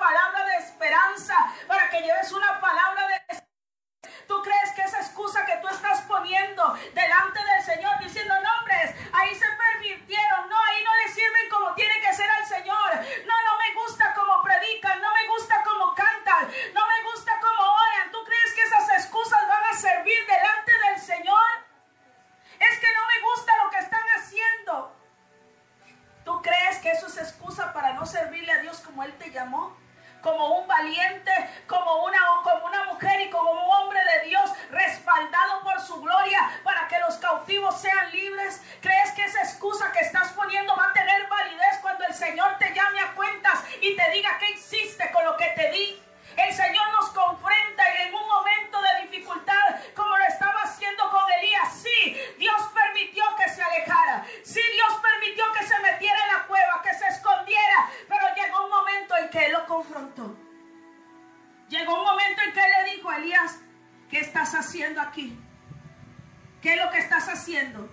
palabra 0.00 0.44
de 0.46 0.56
esperanza, 0.56 1.36
para 1.68 1.88
que 1.90 2.00
lleves 2.00 2.32
una 2.32 2.58
palabra 2.58 3.06
de 3.06 3.20
¿Tú 4.26 4.40
crees 4.42 4.70
que 4.74 4.82
esa 4.82 5.00
excusa 5.00 5.44
que 5.44 5.56
tú 5.56 5.68
estás 5.68 6.02
poniendo 6.02 6.62
delante 6.94 7.40
del 7.44 7.62
Señor 7.62 7.98
diciendo 7.98 8.32
nombres, 8.40 8.94
ahí 9.12 9.34
se 9.34 9.46
permitieron, 9.46 10.48
no, 10.48 10.56
ahí 10.56 10.84
no 10.84 10.96
le 11.02 11.12
sirven 11.12 11.48
como 11.50 11.74
tiene 11.74 12.00
que 12.00 12.14
ser 12.14 12.30
al 12.30 12.46
Señor. 12.46 12.90
No, 13.26 13.34
no 13.42 13.58
me 13.58 13.74
gusta 13.74 14.14
como 14.14 14.40
predican, 14.42 15.00
no 15.00 15.12
me 15.12 15.26
gusta 15.26 15.62
como 15.64 15.94
cantan, 15.96 16.48
no 16.72 16.86
me 16.86 17.02
gusta 17.10 17.40
como 17.40 17.72
oran. 17.72 18.10
¿Tú 18.12 18.24
crees 18.24 18.54
que 18.54 18.62
esas 18.62 18.88
excusas 19.00 19.48
van 19.48 19.64
a 19.64 19.76
servir 19.76 20.24
delante 20.26 20.72
del 20.88 21.00
Señor? 21.00 21.50
Es 22.60 22.78
que 22.78 22.92
no 22.94 23.06
me 23.06 23.20
gusta 23.32 23.64
lo 23.64 23.70
que 23.70 23.78
están 23.78 24.06
haciendo. 24.16 24.96
¿Tú 26.24 26.40
crees 26.40 26.78
que 26.78 26.92
eso 26.92 27.08
es 27.08 27.18
excusa 27.18 27.72
para 27.72 27.94
no 27.94 28.06
servirle 28.06 28.52
a 28.52 28.58
Dios 28.58 28.78
como 28.78 29.02
Él 29.02 29.12
te 29.18 29.30
llamó? 29.30 29.76
Como 30.20 30.58
un 30.58 30.66
valiente, 30.66 31.32
como 31.66 32.04
una, 32.04 32.18
como 32.42 32.66
una 32.66 32.84
mujer 32.84 33.20
y 33.20 33.30
como 33.30 33.50
un 33.50 33.70
hombre 33.70 34.00
de 34.04 34.28
Dios 34.28 34.50
respaldado 34.70 35.62
por 35.62 35.80
su 35.80 36.00
gloria 36.00 36.50
para 36.62 36.88
que 36.88 36.98
los 36.98 37.16
cautivos 37.16 37.80
sean 37.80 38.10
libres? 38.12 38.62
¿Crees 38.80 39.12
que 39.12 39.24
esa 39.24 39.42
excusa 39.42 39.92
que 39.92 40.00
estás 40.00 40.32
poniendo 40.32 40.74
va 40.76 40.86
a 40.86 40.92
tener 40.92 41.26
validez 41.28 41.78
cuando 41.80 42.04
el 42.04 42.14
Señor 42.14 42.58
te 42.58 42.72
llame 42.74 43.00
a 43.00 43.14
cuentas 43.14 43.64
y 43.80 43.96
te 43.96 44.10
diga 44.10 44.38
qué 44.38 44.50
hiciste 44.50 45.10
con 45.12 45.24
lo 45.24 45.36
que 45.36 45.46
te 45.56 45.70
di? 45.70 46.02
El 46.36 46.54
Señor 46.54 46.92
nos 46.92 47.10
confronta 47.10 47.94
en 48.02 48.14
un 48.14 48.26
momento 48.26 48.80
de 48.80 49.02
dificultad, 49.02 49.76
como 49.94 50.16
lo 50.16 50.24
estaba 50.24 50.62
haciendo 50.62 51.10
con 51.10 51.30
Elías. 51.32 51.74
Sí, 51.82 52.16
Dios 52.38 52.62
permitió 52.72 53.24
que 53.36 53.48
se 53.48 53.62
alejara. 53.62 54.24
Sí, 54.44 54.62
Dios 54.72 54.92
permitió 55.02 55.44
que 55.52 55.66
se 55.66 55.78
metiera 55.80 56.18
en 56.22 56.32
la 56.34 56.46
cueva, 56.46 56.82
que 56.82 56.94
se 56.94 57.06
escondiera. 57.08 57.90
Pero 58.08 58.34
llegó 58.34 58.64
un 58.64 58.70
momento 58.70 59.16
en 59.16 59.28
Él 59.46 59.52
lo 59.52 59.66
confrontó. 59.66 60.36
Llegó 61.68 61.98
un 61.98 62.04
momento 62.04 62.42
en 62.42 62.52
que 62.52 62.60
Él 62.60 62.70
le 62.84 62.96
dijo 62.96 63.10
a 63.10 63.16
Elías, 63.16 63.60
¿qué 64.08 64.20
estás 64.20 64.54
haciendo 64.54 65.00
aquí? 65.00 65.38
¿Qué 66.60 66.74
es 66.74 66.84
lo 66.84 66.90
que 66.90 66.98
estás 66.98 67.28
haciendo? 67.28 67.88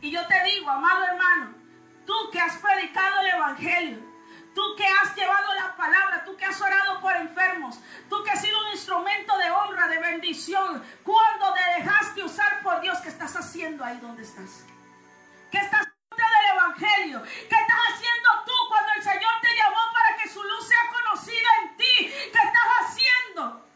Y 0.00 0.10
yo 0.10 0.26
te 0.26 0.44
digo, 0.44 0.70
amado 0.70 1.04
hermano, 1.04 1.54
tú 2.06 2.14
que 2.30 2.40
has 2.40 2.56
predicado 2.58 3.20
el 3.20 3.26
Evangelio, 3.28 4.14
Tú 4.54 4.62
que 4.76 4.86
has 4.86 5.14
llevado 5.16 5.52
la 5.54 5.76
palabra, 5.76 6.24
tú 6.24 6.36
que 6.36 6.44
has 6.44 6.60
orado 6.60 7.00
por 7.00 7.14
enfermos, 7.16 7.80
tú 8.08 8.22
que 8.22 8.30
has 8.30 8.40
sido 8.40 8.56
un 8.60 8.70
instrumento 8.70 9.36
de 9.36 9.50
honra, 9.50 9.88
de 9.88 9.98
bendición. 9.98 10.82
Cuando 11.02 11.52
te 11.54 11.80
dejaste 11.80 12.22
usar 12.22 12.62
por 12.62 12.80
Dios, 12.80 12.98
¿qué 13.00 13.08
estás 13.08 13.34
haciendo 13.34 13.84
ahí 13.84 13.98
donde 13.98 14.22
estás? 14.22 14.64
¿Qué 15.50 15.58
estás 15.58 15.88
del 16.10 16.56
Evangelio? 16.56 17.22
¿Qué 17.22 17.56
estás 17.56 17.78
haciendo 17.92 18.28
tú 18.46 18.52
cuando 18.68 18.92
el 18.92 19.02
Señor 19.02 19.32
te 19.42 19.56
llamó 19.56 19.92
para 19.92 20.16
que 20.16 20.28
su 20.28 20.33
luz 20.44 20.68
sea 20.68 20.78
conocida 20.92 21.48
en 21.62 21.76
ti? 21.76 21.94
¿Qué 21.96 22.38
estás 22.38 22.68
haciendo? 22.80 23.66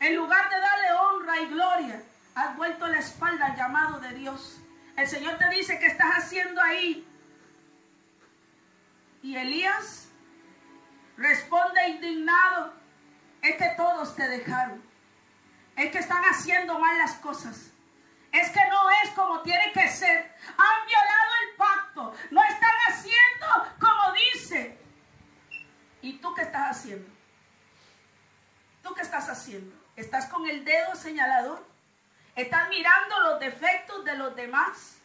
En 0.00 0.16
lugar 0.16 0.48
de 0.48 0.60
darle 0.60 0.92
honra 0.92 1.40
y 1.40 1.46
gloria, 1.46 2.02
has 2.34 2.56
vuelto 2.56 2.86
la 2.86 2.98
espalda 2.98 3.46
al 3.46 3.56
llamado 3.56 4.00
de 4.00 4.14
Dios. 4.14 4.60
El 4.96 5.06
Señor 5.06 5.38
te 5.38 5.48
dice, 5.50 5.78
¿qué 5.78 5.86
estás 5.86 6.16
haciendo 6.16 6.60
ahí? 6.60 7.06
Y 9.22 9.36
Elías 9.36 10.08
responde 11.16 11.88
indignado, 11.88 12.72
es 13.42 13.56
que 13.56 13.68
todos 13.76 14.14
te 14.14 14.28
dejaron. 14.28 14.82
Es 15.76 15.90
que 15.90 15.98
están 15.98 16.22
haciendo 16.24 16.78
mal 16.78 16.96
las 16.98 17.14
cosas. 17.14 17.70
Es 18.32 18.50
que 18.50 18.60
no 18.70 18.90
es 19.02 19.10
como 19.10 19.42
tiene 19.42 19.72
que 19.72 19.87
¿Tú 28.82 28.94
qué 28.94 29.02
estás 29.02 29.28
haciendo? 29.28 29.74
¿Estás 29.96 30.26
con 30.26 30.48
el 30.48 30.64
dedo 30.64 30.94
señalador? 30.94 31.66
¿Estás 32.34 32.68
mirando 32.68 33.20
los 33.20 33.40
defectos 33.40 34.04
de 34.04 34.16
los 34.16 34.34
demás? 34.34 34.98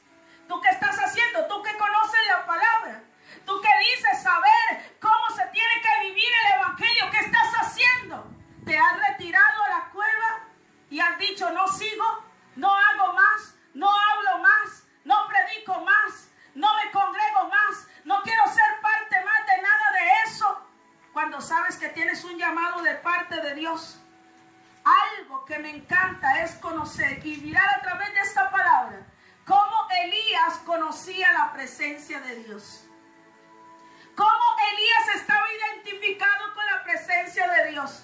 ¿Tú 0.48 0.62
qué 0.62 0.70
estás 0.70 0.98
haciendo? 0.98 1.46
¿Tú 1.48 1.62
que 1.64 1.76
conoces 1.78 2.20
la 2.28 2.46
palabra? 2.46 3.04
¿Tú 3.46 3.60
que 3.60 3.70
dices 3.80 4.22
saber 4.22 4.98
cómo 5.02 5.36
se 5.36 5.46
tiene 5.48 5.82
que 5.82 6.08
vivir 6.08 6.30
el 6.46 6.60
Evangelio? 6.60 7.10
¿Qué 7.12 7.18
estás 7.18 7.54
haciendo? 7.60 8.28
¿Te 8.66 8.78
has 8.78 9.10
retirado 9.10 9.64
a 9.64 9.70
la 9.70 9.90
cueva 9.92 10.48
y 10.90 11.00
has 11.00 11.18
dicho 11.18 11.50
no 11.50 11.68
sigo, 11.68 12.24
no 12.56 12.74
hago 12.74 13.14
más, 13.14 13.56
no 13.74 13.90
hablo 13.90 14.44
más, 14.44 14.84
no 15.04 15.28
predico 15.28 15.80
más, 15.82 16.30
no 16.54 16.74
me 16.76 16.92
congrego 16.92 17.50
más, 17.50 17.88
no 18.06 18.22
quiero 18.22 18.44
ser 18.48 18.80
sabes 21.44 21.78
que 21.78 21.90
tienes 21.90 22.24
un 22.24 22.38
llamado 22.38 22.82
de 22.82 22.96
parte 22.96 23.40
de 23.42 23.56
Dios. 23.56 24.00
Algo 24.84 25.46
que 25.46 25.60
me 25.60 25.70
encanta 25.70 26.42
es 26.42 26.56
conocer 26.56 27.26
y 27.26 27.38
mirar 27.38 27.70
a 27.78 27.82
través 27.82 28.14
de 28.14 28.20
esta 28.20 28.50
palabra 28.52 29.06
cómo 29.46 29.88
Elías 30.04 30.58
conocía 30.66 31.32
la 31.32 31.54
presencia 31.54 32.20
de 32.20 32.44
Dios. 32.44 32.86
Cómo 34.16 34.44
Elías 34.74 35.22
estaba 35.22 35.46
identificado 35.52 36.54
con 36.54 36.66
la 36.66 36.84
presencia 36.84 37.48
de 37.52 37.72
Dios. 37.72 38.04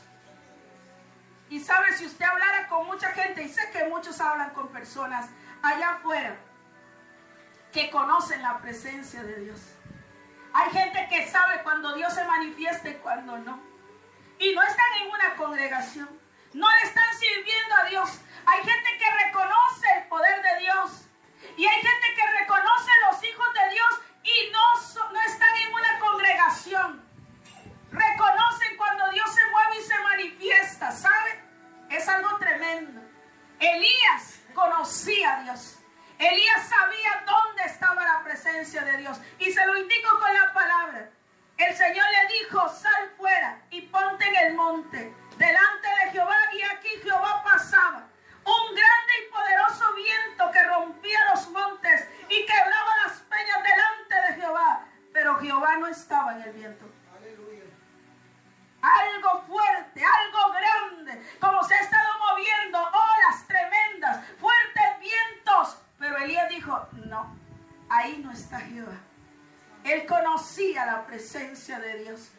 Y 1.49 1.59
sabe, 1.59 1.93
si 1.93 2.05
usted 2.05 2.25
hablara 2.25 2.67
con 2.67 2.85
mucha 2.85 3.09
gente, 3.09 3.43
y 3.43 3.49
sé 3.49 3.69
que 3.71 3.85
muchos 3.85 4.19
hablan 4.21 4.51
con 4.51 4.69
personas 4.69 5.29
allá 5.61 5.95
afuera 5.95 6.35
que 7.71 7.89
conocen 7.91 8.41
la 8.41 8.59
presencia 8.59 9.23
de 9.23 9.35
Dios. 9.41 9.59
Hay 10.53 10.71
gente 10.71 11.07
que 11.09 11.27
sabe 11.27 11.61
cuando 11.63 11.93
Dios 11.93 12.13
se 12.13 12.23
manifiesta 12.25 12.89
y 12.89 12.95
cuando 12.95 13.37
no. 13.37 13.59
Y 14.39 14.53
no 14.53 14.63
están 14.63 14.85
en 15.01 15.11
una 15.11 15.35
congregación. 15.35 16.09
No 16.53 16.67
le 16.69 16.87
están 16.87 17.13
sirviendo 17.19 17.75
a 17.75 17.85
Dios. 17.85 18.09
Hay 18.45 18.63
gente 18.63 18.97
que 18.97 19.25
reconoce 19.25 19.87
el 19.97 20.07
poder 20.07 20.41
de 20.41 20.59
Dios. 20.59 21.05
Y 21.57 21.65
hay 21.65 21.81
gente 21.81 22.13
que 22.15 22.39
reconoce 22.39 22.91
los 23.09 23.23
hijos 23.23 23.47
de 23.53 23.69
Dios 23.73 24.01
y 24.23 24.51
no, 24.51 25.11
no 25.11 25.21
están 25.21 25.55
en 25.55 25.73
una 25.73 25.99
congregación. 25.99 27.09
Reconocen 27.91 28.77
cuando 28.77 29.11
Dios 29.11 29.33
se 29.33 29.45
mueve 29.51 29.79
y 29.79 29.83
se 29.83 29.99
manifiesta. 29.99 30.91
¿Sabe? 30.91 31.43
Es 31.89 32.07
algo 32.07 32.37
tremendo. 32.37 33.01
Elías 33.59 34.39
conocía 34.53 35.37
a 35.37 35.43
Dios. 35.43 35.78
Elías 36.19 36.67
sabía 36.67 37.23
dónde 37.25 37.63
estaba 37.63 38.03
la 38.03 38.23
presencia 38.23 38.83
de 38.83 38.97
Dios. 38.97 39.19
Y 39.39 39.51
se 39.51 39.65
lo 39.65 39.77
indico 39.77 40.19
con 40.19 40.33
la 40.33 40.53
palabra. 40.53 41.09
El 41.57 41.75
Señor 41.75 42.05
le 42.09 42.33
dijo, 42.39 42.69
sal 42.69 43.11
fuera 43.17 43.61
y 43.69 43.81
ponte 43.83 44.27
en 44.27 44.35
el 44.35 44.53
monte 44.55 45.13
delante 45.37 45.87
de 45.87 46.11
Jehová. 46.11 46.37
Y 46.53 46.61
aquí 46.61 46.89
Jehová 47.03 47.41
pasaba. 47.43 48.05
Un 48.45 48.75
grande 48.75 49.13
y 49.21 49.31
poderoso 49.31 49.93
viento 49.93 50.51
que 50.51 50.63
rompía 50.63 51.19
los 51.33 51.49
montes 51.49 52.07
y 52.27 52.45
quebraba 52.45 52.91
las 53.05 53.19
peñas 53.21 53.63
delante 53.63 54.15
de 54.27 54.41
Jehová. 54.41 54.85
Pero 55.13 55.35
Jehová 55.39 55.77
no 55.77 55.87
estaba 55.87 56.33
en 56.35 56.41
el 56.41 56.51
viento. 56.53 56.98
Ahí 67.99 68.17
no 68.23 68.31
está 68.31 68.59
Jehová. 68.61 68.97
Él 69.83 70.05
conocía 70.05 70.85
la 70.85 71.05
presencia 71.05 71.79
de 71.79 72.03
Dios. 72.03 72.31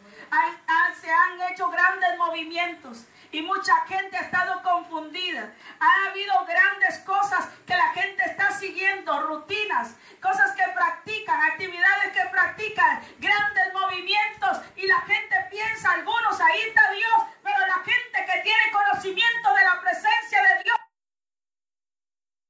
se 1.01 1.11
han 1.11 1.53
hecho 1.53 1.69
grandes 1.71 2.19
movimientos 2.19 3.05
y 3.33 3.43
mucha 3.43 3.75
gente 3.87 4.17
ha 4.17 4.23
estado 4.23 4.63
confundida. 4.63 5.53
Ha 5.79 6.11
habido 6.11 6.35
grandes 6.47 6.99
cosas 7.01 7.49
que 7.67 7.77
la 7.77 7.89
gente 7.91 8.23
está 8.25 8.51
siguiendo, 8.53 9.23
rutinas, 9.23 9.97
cosas 10.21 10.53
que 10.53 10.65
practican, 10.75 11.41
actividades 11.43 12.13
que 12.13 12.29
practican, 12.31 13.03
grandes 13.19 13.73
movimientos 13.73 14.61
y 14.77 14.87
la 14.87 15.01
gente 15.03 15.37
piensa, 15.51 15.93
algunos, 15.93 16.41
ahí 16.41 16.61
está 16.69 16.91
Dios, 16.91 17.23
pero 17.43 17.59
la 17.67 17.79
gente 17.85 18.25
que 18.27 18.41
tiene 18.43 18.73
conocimiento 18.73 19.55
de 19.55 19.65
la 19.65 19.81
presencia 19.81 20.43
de 20.43 20.63
Dios, 20.65 20.77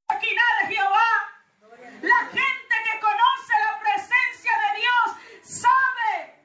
aquí 0.08 0.28
de 0.28 0.74
Jehová, 0.74 1.30
la 2.02 2.18
gente 2.32 2.74
que 2.84 3.00
conoce 3.00 3.52
la 3.66 3.78
presencia 3.78 4.52
de 4.58 4.80
Dios 4.80 5.16
sabe 5.42 6.44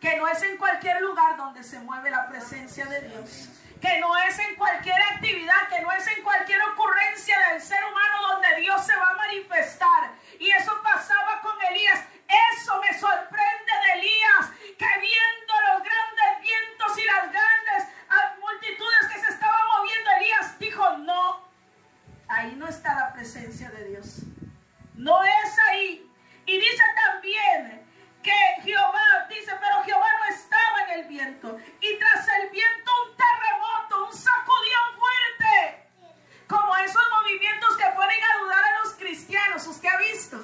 que 0.00 0.13
no 0.24 0.30
es 0.30 0.42
en 0.42 0.56
cualquier 0.56 1.02
lugar 1.02 1.36
donde 1.36 1.62
se 1.62 1.78
mueve 1.80 2.10
la 2.10 2.26
presencia 2.26 2.86
de 2.86 2.98
Dios 3.02 3.48
que 3.78 4.00
no 4.00 4.16
es 4.16 4.38
en 4.38 4.54
cualquier 4.54 4.98
actividad, 5.12 5.68
que 5.68 5.82
no 5.82 5.92
es 5.92 6.06
en 6.06 6.22
cualquier 6.22 6.62
ocurrencia 6.62 7.36
del 7.50 7.60
ser 7.60 7.84
humano 7.84 8.28
donde 8.32 8.62
Dios 8.62 8.86
se 8.86 8.96
va 8.96 9.10
a 9.10 9.14
manifestar. 9.16 10.12
Y 10.40 10.50
eso 10.50 10.72
pasaba 10.82 11.42
con 11.42 11.52
Elías. 11.60 12.00
Eso 12.56 12.80
me 12.80 12.98
sorprende 12.98 13.72
de 13.84 13.98
Elías, 13.98 14.50
que 14.78 14.86
viendo 15.00 15.54
los 15.68 15.82
grandes 15.82 16.40
vientos 16.40 16.98
y 16.98 17.04
las 17.04 17.30
grandes 17.30 17.94
ah, 18.08 18.34
multitudes 18.40 19.12
que 19.12 19.20
se 19.20 19.30
estaban 19.30 19.68
moviendo, 19.76 20.10
Elías 20.12 20.58
dijo, 20.58 20.96
no, 20.96 21.46
ahí 22.28 22.54
no 22.56 22.66
está 22.66 22.94
la 22.94 23.12
presencia 23.12 23.68
de 23.68 23.84
Dios. 23.90 24.20
No 24.94 25.22
es 25.22 25.58
ahí. 25.68 26.10
Y 26.46 26.58
dice 26.58 26.82
también 27.04 27.83
que 28.24 28.62
Jehová, 28.62 29.26
dice, 29.28 29.52
pero 29.60 29.84
Jehová 29.84 30.08
no 30.18 30.24
estaba 30.24 30.82
en 30.88 31.00
el 31.00 31.04
viento. 31.06 31.58
Y 31.80 31.98
tras 31.98 32.26
el 32.40 32.50
viento 32.50 32.90
un 33.04 33.16
terremoto, 33.16 34.06
un 34.06 34.12
sacudión 34.12 34.88
fuerte. 34.98 35.88
Como 36.48 36.76
esos 36.78 37.02
movimientos 37.10 37.76
que 37.76 37.84
ponen 37.94 38.20
a 38.24 38.38
dudar 38.38 38.64
a 38.64 38.78
los 38.80 38.94
cristianos. 38.94 39.66
¿Usted 39.66 39.88
ha 39.88 39.98
visto? 39.98 40.38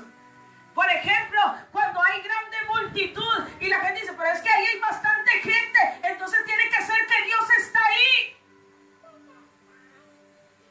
Por 0.75 0.89
ejemplo, 0.89 1.41
cuando 1.73 2.01
hay 2.03 2.23
grande 2.23 2.57
multitud 2.69 3.49
y 3.59 3.69
la 3.69 3.81
gente 3.81 4.01
dice, 4.03 4.13
pero 4.13 4.31
es 4.31 4.41
que 4.41 4.51
ahí 4.51 4.67
hay 4.67 4.79
bastante 4.79 5.33
gente, 5.33 6.01
entonces 6.05 6.45
tiene 6.45 6.71
que 6.71 6.83
ser 6.83 7.07
que 7.07 7.23
Dios 7.25 7.45
está 7.59 7.85
ahí. 7.85 8.37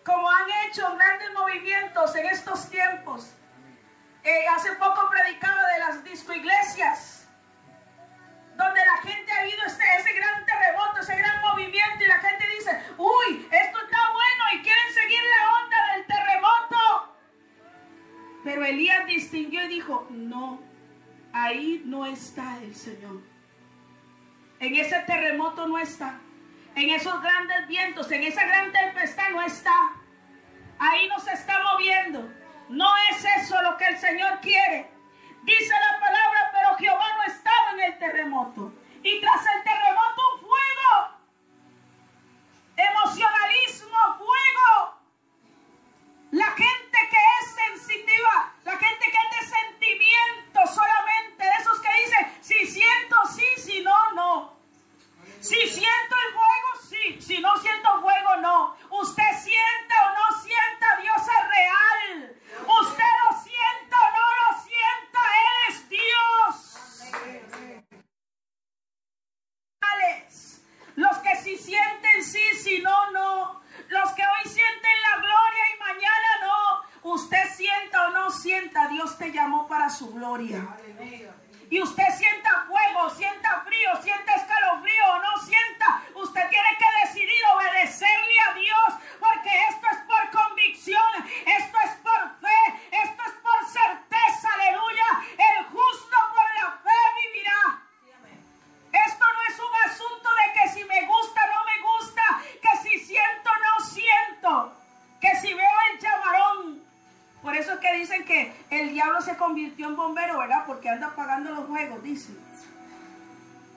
Como 0.05 0.29
han 0.29 0.49
hecho 0.65 0.95
grandes 0.95 1.33
movimientos 1.33 2.15
en 2.15 2.25
estos 2.27 2.69
tiempos 2.69 3.33
eh, 4.23 4.47
hace 4.47 4.73
poco 4.73 5.09
predicaba 5.09 5.67
de 5.73 5.79
las 5.79 6.03
disco 6.03 6.33
iglesias, 6.33 7.27
donde 8.55 8.85
la 8.85 8.97
gente 8.97 9.31
ha 9.31 9.41
habido 9.41 9.63
ese, 9.65 9.83
ese 9.97 10.13
gran 10.13 10.45
terremoto, 10.45 10.99
ese 10.99 11.15
gran 11.15 11.41
movimiento, 11.41 12.03
y 12.03 12.07
la 12.07 12.19
gente 12.19 12.45
dice, 12.57 12.83
uy, 12.97 13.47
esto 13.49 13.83
está 13.83 14.11
bueno 14.11 14.43
y 14.53 14.61
quieren 14.61 14.93
seguir 14.93 15.21
la 15.23 15.63
onda 15.63 15.95
del 15.95 16.05
terremoto. 16.05 17.15
Pero 18.43 18.65
Elías 18.65 19.05
distinguió 19.07 19.63
y 19.63 19.67
dijo, 19.67 20.07
no, 20.09 20.61
ahí 21.33 21.81
no 21.85 22.05
está 22.05 22.57
el 22.61 22.75
Señor. 22.75 23.21
En 24.59 24.75
ese 24.75 24.99
terremoto 24.99 25.67
no 25.67 25.77
está. 25.77 26.19
En 26.75 26.89
esos 26.89 27.21
grandes 27.21 27.67
vientos, 27.67 28.11
en 28.11 28.23
esa 28.23 28.45
gran 28.45 28.71
tempestad 28.71 29.29
no 29.31 29.41
está. 29.41 29.73
Ahí 30.77 31.07
no 31.07 31.19
se 31.19 31.33
está 31.33 31.61
moviendo. 31.63 32.29
No 32.69 32.87
es 33.11 33.25
eso 33.25 33.61
lo 33.61 33.77
que 33.77 33.87
el 33.87 33.97
Señor 33.97 34.39
quiere. 34.41 34.89
Dice 35.43 35.73
la 35.73 35.99
palabra, 35.99 36.51
pero 36.53 36.75
Jehová 36.77 37.07
no 37.17 37.23
estaba 37.23 37.71
en 37.71 37.79
el 37.81 37.97
terremoto. 37.97 38.73
Y 39.01 39.19
tras 39.21 39.41
el 39.55 39.63
terremoto 39.63 40.21
fuego. 40.39 41.19
Emocionalismo, 42.77 43.97
fuego. 44.17 44.99
La 46.31 46.51
gente 46.51 46.97
que 47.09 47.17
es 47.41 47.55
sensitiva, 47.55 48.53
la 48.63 48.77
gente 48.77 49.05
que 49.09 49.17
es 49.17 49.49
de 49.49 49.57
sentimiento 49.57 50.67
solamente, 50.67 51.43
de 51.43 51.51
esos 51.59 51.79
que 51.79 51.89
dicen, 52.03 52.37
si 52.41 52.67
siento 52.67 53.15
sí, 53.35 53.47
si 53.57 53.81
no, 53.81 54.11
no. 54.11 54.59
Si 55.39 55.55
siento 55.55 56.15
el 56.27 56.33
fuego, 56.33 56.69
sí. 56.87 57.21
Si 57.21 57.39
no 57.39 57.57
siento 57.57 58.01
fuego, 58.01 58.35
no. 58.37 58.75
Usted 58.91 59.31
sienta 59.39 59.95
o 60.05 60.13
no 60.13 60.41
sienta, 60.41 60.97
Dios 61.01 61.21
es 61.21 61.49
real. 61.49 62.35
Usted 62.67 63.11
lo 63.23 63.41
sienta 63.41 63.97
o 63.97 64.11
no 64.11 64.27
lo 64.41 64.61
sienta, 64.61 65.19
Él 65.39 65.69
es 65.69 65.89
Dios. 65.89 66.69
Los 70.95 71.17
que 71.19 71.35
sí 71.37 71.57
sienten 71.57 72.23
sí, 72.23 72.55
si 72.69 72.81
no, 72.81 73.11
no. 73.11 73.61
Los 73.87 74.11
que 74.11 74.21
hoy 74.21 74.49
sienten 74.49 75.01
la 75.01 75.17
gloria 75.17 75.63
y 75.73 75.79
mañana 75.79 76.29
no. 76.41 77.11
Usted 77.13 77.49
sienta 77.55 78.07
o 78.07 78.09
no 78.11 78.29
sienta, 78.29 78.87
Dios 78.87 79.17
te 79.17 79.31
llamó 79.31 79.67
para 79.67 79.89
su 79.89 80.13
gloria. 80.13 80.67
Y 81.71 81.81
usted 81.81 82.03
sienta 82.15 82.65
fuego, 82.67 83.09
sienta 83.11 83.63
frío, 83.65 83.89
sienta 84.01 84.33
escalofrío 84.33 85.05
o 85.13 85.19
no 85.19 85.37
sienta, 85.37 86.01
usted 86.15 86.49
tiene 86.49 86.69
que 86.79 87.07
decidir 87.07 87.41
obedecerle 87.55 88.39
a 88.47 88.53
Dios, 88.53 88.93
porque 89.19 89.49
esto 89.69 89.87
es 89.91 89.97
por 90.07 90.31
convicción, 90.31 91.13
esto 91.45 91.77
es 91.85 91.91
por 92.01 92.39
fe, 92.41 92.79
esto 92.91 93.23
es 93.23 93.33
por 93.33 93.65
certeza, 93.67 94.08
si 105.39 105.53
veo 105.53 105.67
el 105.93 105.99
llamarón. 105.99 106.81
Por 107.41 107.55
eso 107.55 107.73
es 107.73 107.79
que 107.79 107.93
dicen 107.93 108.25
que 108.25 108.53
el 108.69 108.89
diablo 108.89 109.21
se 109.21 109.37
convirtió 109.37 109.87
en 109.87 109.95
bombero, 109.95 110.37
¿verdad? 110.39 110.63
Porque 110.67 110.89
anda 110.89 111.07
apagando 111.07 111.51
los 111.51 111.67
juegos, 111.67 112.03
dicen. 112.03 112.37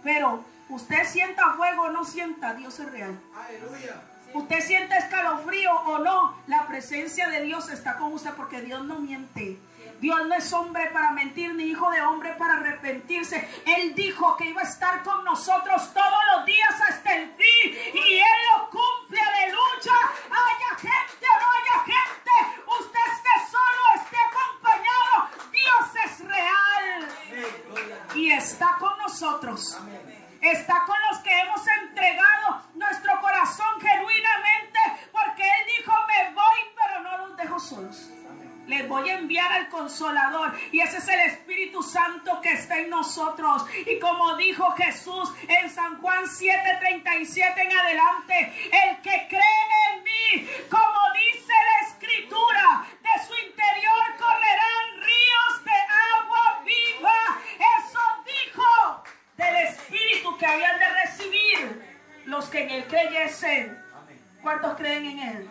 Pero 0.02 0.44
usted 0.68 1.04
sienta 1.04 1.54
fuego 1.54 1.82
o 1.82 1.90
no 1.90 2.04
sienta, 2.04 2.54
Dios 2.54 2.78
es 2.80 2.90
real. 2.90 3.20
Aleluya. 3.34 4.02
Usted 4.34 4.60
siente 4.60 4.96
escalofrío 4.96 5.72
o 5.72 5.98
no, 5.98 6.36
la 6.46 6.66
presencia 6.66 7.28
de 7.28 7.42
Dios 7.42 7.68
está 7.68 7.96
con 7.96 8.12
usted 8.12 8.30
porque 8.34 8.62
Dios 8.62 8.84
no 8.84 8.98
miente. 8.98 9.58
Dios 10.00 10.26
no 10.26 10.34
es 10.34 10.52
hombre 10.52 10.90
para 10.92 11.12
mentir 11.12 11.54
ni 11.54 11.64
hijo 11.64 11.90
de 11.90 12.00
hombre 12.00 12.34
para 12.38 12.54
arrepentirse. 12.54 13.48
Él 13.66 13.94
dijo 13.94 14.36
que 14.36 14.46
iba 14.46 14.62
a 14.62 14.64
estar 14.64 15.02
con 15.02 15.24
nosotros 15.24 15.92
todos 15.92 16.20
los 16.34 16.46
días 16.46 16.74
hasta 16.88 17.14
el 17.16 17.30
fin 17.34 17.72
y 17.94 18.18
Él 18.18 18.38
lo 18.52 18.70
cumple, 18.70 19.20
aleluya. 19.20 19.98
Haya 20.28 20.76
gente 20.78 21.26
o 21.30 21.38
no 21.38 21.46
haya 21.56 21.84
gente, 21.84 22.62
usted 22.80 23.00
esté 23.14 23.50
solo, 23.50 24.02
esté 24.02 24.16
acompañado. 24.16 25.28
Dios 25.52 26.04
es 26.04 26.26
real 26.26 27.08
y 28.16 28.30
está 28.32 28.76
con 28.78 28.98
nosotros. 28.98 29.76
Amén 29.78 30.21
está 30.42 30.84
con 30.84 30.96
los 31.08 31.20
que 31.20 31.40
hemos 31.40 31.66
entregado 31.82 32.62
nuestro 32.74 33.20
corazón 33.20 33.80
genuinamente, 33.80 34.78
porque 35.12 35.42
Él 35.42 35.66
dijo, 35.78 35.92
me 36.06 36.34
voy, 36.34 36.58
pero 36.74 37.00
no 37.00 37.28
los 37.28 37.36
dejo 37.36 37.58
solos. 37.60 38.10
Les 38.66 38.88
voy 38.88 39.08
a 39.10 39.18
enviar 39.18 39.52
al 39.52 39.68
consolador 39.68 40.56
y 40.70 40.80
ese 40.80 40.98
es 40.98 41.08
el 41.08 41.20
Espíritu 41.20 41.82
Santo 41.82 42.40
que 42.40 42.52
está 42.52 42.78
en 42.78 42.90
nosotros. 42.90 43.66
Y 43.86 43.98
como 43.98 44.36
dijo 44.36 44.70
Jesús 44.72 45.32
en 45.48 45.68
San 45.68 46.00
Juan 46.00 46.24
7:37 46.24 47.60
en 47.60 47.76
adelante, 47.76 48.70
el 48.72 49.00
que 49.02 49.26
cree 49.28 49.92
en 49.92 50.04
mí, 50.04 50.48
como 50.70 51.12
dice 51.12 51.52
la 51.52 51.88
Escritura, 51.88 52.86
de 53.02 53.26
su 53.26 53.34
interior 53.46 54.16
correrán 54.16 54.91
del 59.42 59.56
Espíritu 59.66 60.36
que 60.38 60.46
habían 60.46 60.78
de 60.78 60.88
recibir 60.88 61.92
los 62.26 62.46
que 62.48 62.62
en 62.62 62.70
él 62.70 62.86
creyesen. 62.86 63.82
¿Cuántos 64.42 64.76
creen 64.76 65.06
en 65.06 65.18
él? 65.18 65.50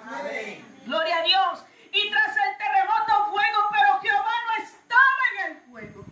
Gloria 0.86 1.18
a 1.18 1.24
Dios. 1.24 1.66
Y 1.94 2.10
tras 2.10 2.36
el 2.36 2.58
terremoto 2.58 3.32
fuego, 3.32 3.70
pero 3.72 4.00
Jehová 4.02 4.34
no 4.48 4.64
estaba 4.64 5.24
en 5.36 5.52
el 5.52 5.62
fuego. 5.64 6.06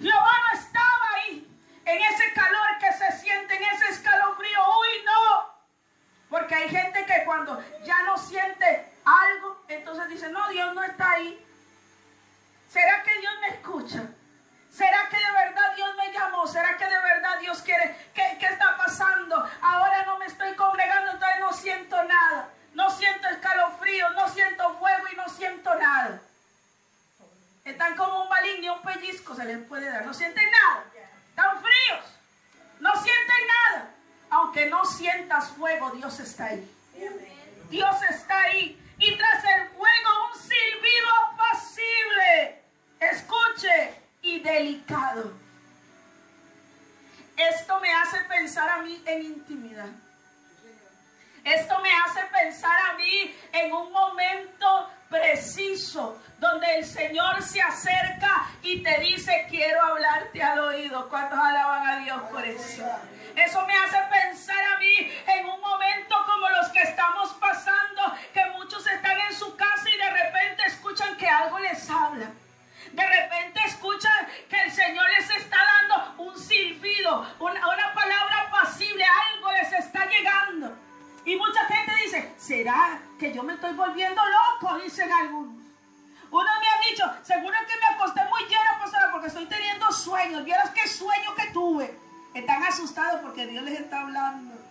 Jehová 0.00 0.32
no 0.50 0.58
estaba 0.58 1.06
ahí, 1.16 1.48
en 1.84 2.02
ese 2.02 2.32
calor 2.34 2.78
que 2.78 2.92
se 2.92 3.12
siente, 3.20 3.56
en 3.56 3.62
ese 3.62 3.88
escalofrío. 3.90 4.60
Uy, 4.80 5.04
no. 5.04 5.52
Porque 6.28 6.54
hay 6.54 6.68
gente 6.68 7.06
que 7.06 7.24
cuando 7.24 7.62
ya 7.84 8.02
no 8.04 8.18
siente 8.18 8.86
algo, 9.04 9.62
entonces 9.68 10.08
dice, 10.08 10.30
no, 10.30 10.48
Dios 10.48 10.74
no 10.74 10.82
está 10.82 11.12
ahí. 11.12 11.44
¿Será 12.68 13.02
que 13.02 13.18
Dios 13.20 13.32
me 13.40 13.48
escucha? 13.48 14.02
¿Será 14.72 15.06
que 15.10 15.16
de 15.18 15.32
verdad 15.32 15.74
Dios 15.76 15.94
me 15.96 16.12
llamó? 16.12 16.46
¿Será 16.46 16.76
que 16.78 16.86
de 16.86 16.98
verdad 16.98 17.38
Dios 17.40 17.60
quiere? 17.60 17.94
¿Qué, 18.14 18.38
qué 18.40 18.46
está 18.46 18.74
pasando? 18.76 19.36
Ahora 19.60 20.04
no 20.06 20.18
me 20.18 20.24
estoy 20.26 20.54
congregando, 20.54 21.12
entonces 21.12 21.40
no 21.40 21.52
siento 21.52 22.02
nada. 22.04 22.48
No 22.72 22.90
siento 22.90 23.28
escalofrío, 23.28 24.10
no 24.10 24.26
siento 24.28 24.74
fuego 24.78 25.04
y 25.12 25.16
no 25.16 25.28
siento 25.28 25.74
nada. 25.74 26.20
Están 27.66 27.96
como 27.96 28.22
un 28.22 28.28
balín 28.30 28.64
y 28.64 28.68
un 28.70 28.80
pellizco 28.80 29.34
se 29.34 29.44
les 29.44 29.58
puede 29.66 29.90
dar. 29.90 30.06
No 30.06 30.14
sienten 30.14 30.50
nada. 30.50 30.84
Están 31.28 31.62
fríos. 31.62 32.04
No 32.80 32.92
sienten 32.94 33.46
nada. 33.46 33.90
Aunque 34.30 34.66
no 34.66 34.84
sientas 34.86 35.48
fuego, 35.50 35.90
Dios 35.90 36.18
está 36.18 36.46
ahí. 36.46 36.76
Dios 37.68 37.96
está 38.08 38.40
ahí. 38.40 38.78
Y 38.98 39.16
tras 39.18 39.44
el 39.44 39.68
fuego 39.68 40.10
un 40.32 40.40
silbido 40.40 41.08
apacible. 41.26 42.61
Delicado. 44.62 45.32
Esto 47.36 47.80
me 47.80 47.92
hace 47.92 48.18
pensar 48.28 48.68
a 48.68 48.78
mí 48.82 49.02
en 49.06 49.22
intimidad. 49.22 49.88
Esto 51.42 51.80
me 51.80 51.90
hace 51.92 52.20
pensar 52.26 52.78
a 52.90 52.92
mí 52.96 53.34
en 53.52 53.72
un 53.72 53.90
momento 53.90 54.88
preciso 55.10 56.22
donde 56.38 56.76
el 56.76 56.84
Señor 56.84 57.42
se 57.42 57.60
acerca 57.60 58.46
y 58.62 58.84
te 58.84 59.00
dice, 59.00 59.46
quiero 59.50 59.82
hablarte 59.82 60.40
al 60.40 60.60
oído. 60.60 61.08
¿Cuántos 61.08 61.40
alaban 61.40 61.84
a 61.88 61.96
Dios 61.96 62.22
por 62.30 62.46
eso? 62.46 62.84
Eso 63.34 63.66
me 63.66 63.74
hace 63.74 63.98
pensar 64.12 64.64
a 64.76 64.78
mí 64.78 65.12
en 65.26 65.44
un 65.44 65.60
momento 65.60 66.14
como 66.24 66.48
los 66.50 66.68
que 66.68 66.82
estamos 66.82 67.30
pasando, 67.40 68.14
que 68.32 68.46
muchos 68.56 68.86
están 68.86 69.18
en 69.28 69.34
su 69.34 69.56
casa 69.56 69.90
y 69.90 69.98
de 69.98 70.10
repente 70.10 70.62
escuchan 70.68 71.16
que 71.16 71.26
algo 71.26 71.58
les 71.58 71.90
habla. 71.90 72.30
De 72.92 73.06
repente 73.06 73.60
escuchan 73.64 74.28
que 74.50 74.60
el 74.62 74.70
Señor 74.70 75.06
les 75.18 75.30
está 75.30 75.56
dando 75.56 76.24
un 76.24 76.38
silbido, 76.38 77.26
una, 77.38 77.94
palabra 77.94 78.50
pasible, 78.50 79.04
algo 79.32 79.50
les 79.52 79.72
está 79.72 80.06
llegando. 80.06 80.76
Y 81.24 81.36
mucha 81.36 81.64
gente 81.64 81.92
dice, 82.04 82.34
¿será 82.36 83.00
que 83.18 83.32
yo 83.32 83.42
me 83.42 83.54
estoy 83.54 83.72
volviendo 83.72 84.20
loco? 84.24 84.78
Dicen 84.78 85.10
algunos. 85.10 85.62
Uno 86.30 86.50
me 86.60 86.68
ha 86.68 86.90
dicho, 86.90 87.04
seguro 87.22 87.56
que 87.66 87.76
me 87.78 87.94
acosté 87.94 88.20
muy 88.28 88.42
llena, 88.44 88.78
pastora, 88.78 89.10
porque 89.10 89.28
estoy 89.28 89.46
teniendo 89.46 89.90
sueños. 89.92 90.44
Vieras 90.44 90.70
qué 90.70 90.86
sueño 90.86 91.34
que 91.34 91.46
tuve. 91.52 91.98
Están 92.34 92.62
asustados 92.62 93.20
porque 93.20 93.46
Dios 93.46 93.64
les 93.64 93.80
está 93.80 94.00
hablando. 94.00 94.61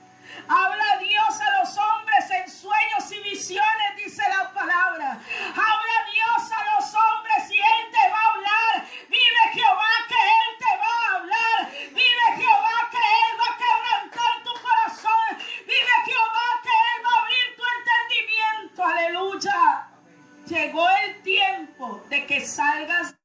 Habla 0.48 0.98
Dios 1.00 1.42
a 1.42 1.60
los 1.60 1.78
hombres 1.78 2.30
en 2.32 2.50
sueños 2.50 3.12
y 3.12 3.20
visiones, 3.22 3.96
dice 3.96 4.24
la 4.30 4.52
palabra. 4.52 5.20
Habla 5.50 5.98
Dios 6.14 6.52
a 6.52 6.76
los 6.76 6.94
hombres 6.94 7.52
y 7.52 7.60
Él 7.60 7.92
te 7.92 8.10
va 8.10 8.20
a 8.20 8.30
hablar. 8.34 8.88
Vive 9.10 9.44
Jehová 9.54 9.94
que 10.08 10.16
Él 10.16 10.50
te 10.60 10.78
va 10.78 10.94
a 10.94 11.16
hablar. 11.16 11.72
Vive 11.72 12.26
Jehová 12.38 12.78
que 12.92 12.98
Él 12.98 13.32
va 13.40 13.48
a 13.48 13.58
quebrantar 13.64 14.44
tu 14.44 14.54
corazón. 14.62 15.38
Vive 15.66 15.96
Jehová 16.06 16.48
que 16.64 16.70
Él 16.70 17.06
va 17.06 17.12
a 17.16 17.22
abrir 17.22 17.48
tu 17.58 17.64
entendimiento. 17.78 18.86
Aleluya. 18.86 19.88
Llegó 20.48 20.90
el 20.90 21.22
tiempo 21.22 22.04
de 22.10 22.26
que 22.26 22.42
salgas 22.46 23.16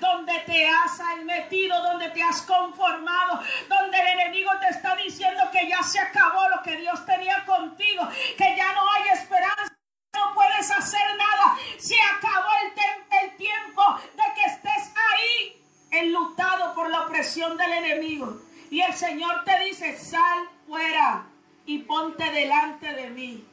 donde 0.00 0.32
te 0.46 0.66
has 0.66 1.00
metido, 1.24 1.80
donde 1.82 2.10
te 2.10 2.22
has 2.22 2.42
conformado, 2.42 3.40
donde 3.68 4.00
el 4.00 4.06
enemigo 4.20 4.50
te 4.60 4.68
está 4.68 4.96
diciendo 4.96 5.48
que 5.52 5.68
ya 5.68 5.80
se 5.82 6.00
acabó 6.00 6.48
lo 6.48 6.62
que 6.62 6.76
Dios 6.76 7.06
tenía 7.06 7.44
contigo, 7.44 8.08
que 8.36 8.56
ya 8.56 8.72
no 8.72 8.90
hay 8.90 9.10
esperanza, 9.10 9.72
no 10.14 10.34
puedes 10.34 10.70
hacer 10.70 11.16
nada, 11.16 11.56
se 11.78 11.94
acabó 12.00 12.48
el, 12.62 13.24
el 13.24 13.36
tiempo 13.36 13.82
de 14.16 14.34
que 14.34 14.44
estés 14.44 14.92
ahí 14.96 15.62
enlutado 15.92 16.74
por 16.74 16.90
la 16.90 17.02
opresión 17.02 17.56
del 17.56 17.72
enemigo. 17.72 18.42
Y 18.70 18.80
el 18.80 18.94
Señor 18.94 19.44
te 19.44 19.56
dice, 19.60 19.96
sal 19.96 20.48
fuera 20.66 21.26
y 21.64 21.78
ponte 21.78 22.24
delante 22.32 22.92
de 22.92 23.10
mí. 23.10 23.46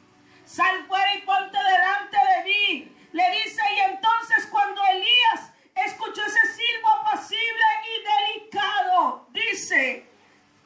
Sal 0.44 0.84
fuera 0.88 1.14
y 1.14 1.22
ponte 1.22 1.56
delante 1.56 2.16
de 2.16 2.44
mí. 2.44 2.96
Le 3.12 3.30
dice, 3.30 3.62
y 3.76 3.80
entonces 3.92 4.46
cuando 4.50 4.82
Elías 4.84 5.52
escuchó 5.84 6.22
ese 6.24 6.54
silbo 6.54 6.88
apacible 6.88 7.64
y 7.84 8.40
delicado. 8.40 9.26
Dice, 9.30 10.08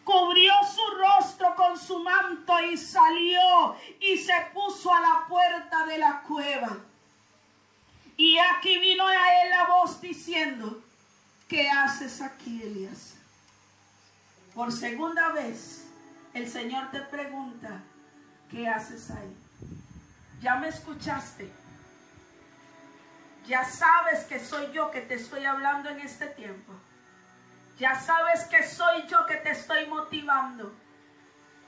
cubrió 0.04 0.52
su 0.64 0.82
rostro 0.96 1.54
con 1.56 1.78
su 1.78 1.98
manto 2.00 2.60
y 2.64 2.76
salió 2.76 3.76
y 4.00 4.18
se 4.18 4.34
puso 4.52 4.92
a 4.94 5.00
la 5.00 5.26
puerta 5.28 5.86
de 5.86 5.98
la 5.98 6.22
cueva. 6.22 6.78
Y 8.16 8.38
aquí 8.38 8.78
vino 8.78 9.06
a 9.06 9.42
él 9.42 9.50
la 9.50 9.64
voz 9.64 10.00
diciendo, 10.00 10.82
¿qué 11.48 11.68
haces 11.70 12.20
aquí, 12.20 12.62
Elías? 12.62 13.14
Por 14.54 14.72
segunda 14.72 15.30
vez, 15.30 15.86
el 16.34 16.50
Señor 16.50 16.90
te 16.90 17.00
pregunta, 17.00 17.80
¿qué 18.50 18.68
haces 18.68 19.10
ahí? 19.10 19.34
¿Ya 20.42 20.56
me 20.56 20.68
escuchaste? 20.68 21.50
Ya 23.50 23.64
sabes 23.64 24.26
que 24.26 24.38
soy 24.38 24.70
yo 24.70 24.92
que 24.92 25.00
te 25.00 25.14
estoy 25.14 25.44
hablando 25.44 25.90
en 25.90 25.98
este 25.98 26.26
tiempo. 26.26 26.72
Ya 27.80 27.98
sabes 27.98 28.44
que 28.44 28.62
soy 28.62 29.08
yo 29.08 29.26
que 29.26 29.38
te 29.38 29.50
estoy 29.50 29.88
motivando. 29.88 30.72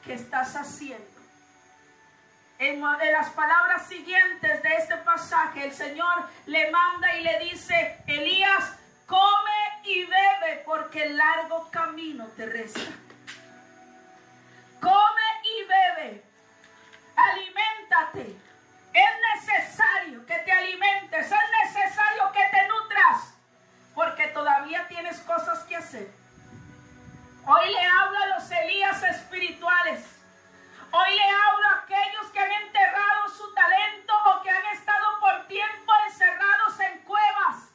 ¿Qué 0.05 0.14
estás 0.14 0.55
haciendo? 0.55 1.21
En, 2.61 2.77
en, 2.77 3.12
las 3.12 3.31
palabras 3.31 3.88
siguientes 3.88 4.62
de 4.62 4.77
este 4.77 4.97
pasaje, 4.99 5.64
el 5.64 5.73
Señor 5.73 6.29
le 6.47 6.71
manda 6.71 7.16
y 7.16 7.25
le 7.25 7.51
dice, 7.51 7.99
Elías, 8.07 8.77
come 9.05 9.83
y 9.83 10.05
bebe 10.05 10.62
porque 10.64 11.07
el 11.07 11.16
largo 11.16 11.68
camino 11.73 12.29
te 12.37 12.47
resta. 12.47 12.92
Come 14.81 15.27
y 15.42 15.64
bebe. 15.64 16.23
Aliméntate. 17.16 18.52
Es 18.93 19.11
necesario 19.35 20.27
que 20.27 20.35
te 20.41 20.53
alimentes, 20.53 21.27
es 21.27 21.75
necesario 21.75 22.31
que 22.33 22.45
te 22.51 22.69
nutras, 22.69 23.35
porque 23.95 24.27
todavía 24.29 24.87
tienes 24.87 25.19
cosas 25.21 25.61
que 25.61 25.77
hacer. 25.77 26.11
Hoy 27.47 27.73
le 27.73 27.87
hablo 27.87 28.19
a 28.19 28.27
los 28.39 28.51
Elías 28.51 29.03
espirituales. 29.03 30.05
Hoy 30.91 31.15
le 31.15 31.23
hablo 31.23 31.69
a 31.69 31.83
aquellos 31.85 32.31
que 32.33 32.39
han 32.39 32.53
enterrado 32.53 33.29
su 33.31 33.55
talento 33.55 34.13
o 34.27 34.43
que 34.43 34.51
han 34.51 34.67
estado 34.67 35.21
por 35.21 35.47
tiempo 35.47 35.93
encerrados 36.07 36.81
en 36.81 36.99
cuevas. 37.01 37.71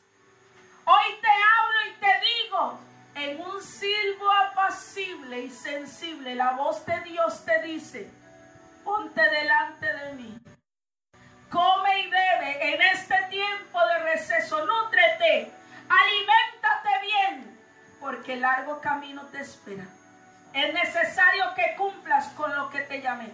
Hoy 0.85 1.19
te 1.19 1.27
hablo 1.27 1.87
y 1.87 1.99
te 1.99 2.19
digo, 2.43 2.79
en 3.15 3.41
un 3.41 3.61
silbo 3.61 4.31
apacible 4.31 5.39
y 5.39 5.49
sensible, 5.49 6.35
la 6.35 6.51
voz 6.51 6.85
de 6.85 7.01
Dios 7.01 7.43
te 7.43 7.59
dice, 7.63 8.07
ponte 8.83 9.21
delante 9.21 9.93
de 9.93 10.13
mí 10.13 10.56
come 11.49 11.99
y 11.99 12.09
bebe 12.09 12.73
en 12.73 12.81
este 12.81 13.15
tiempo 13.29 13.79
de 13.85 13.99
receso, 13.99 14.65
nútrete, 14.65 15.51
aliméntate 15.89 16.99
bien, 17.01 17.59
porque 17.99 18.33
el 18.33 18.41
largo 18.41 18.81
camino 18.81 19.23
te 19.27 19.41
espera. 19.41 19.85
Es 20.53 20.73
necesario 20.73 21.53
que 21.55 21.75
cumplas 21.75 22.27
con 22.29 22.55
lo 22.55 22.69
que 22.69 22.81
te 22.81 23.01
llamé, 23.01 23.31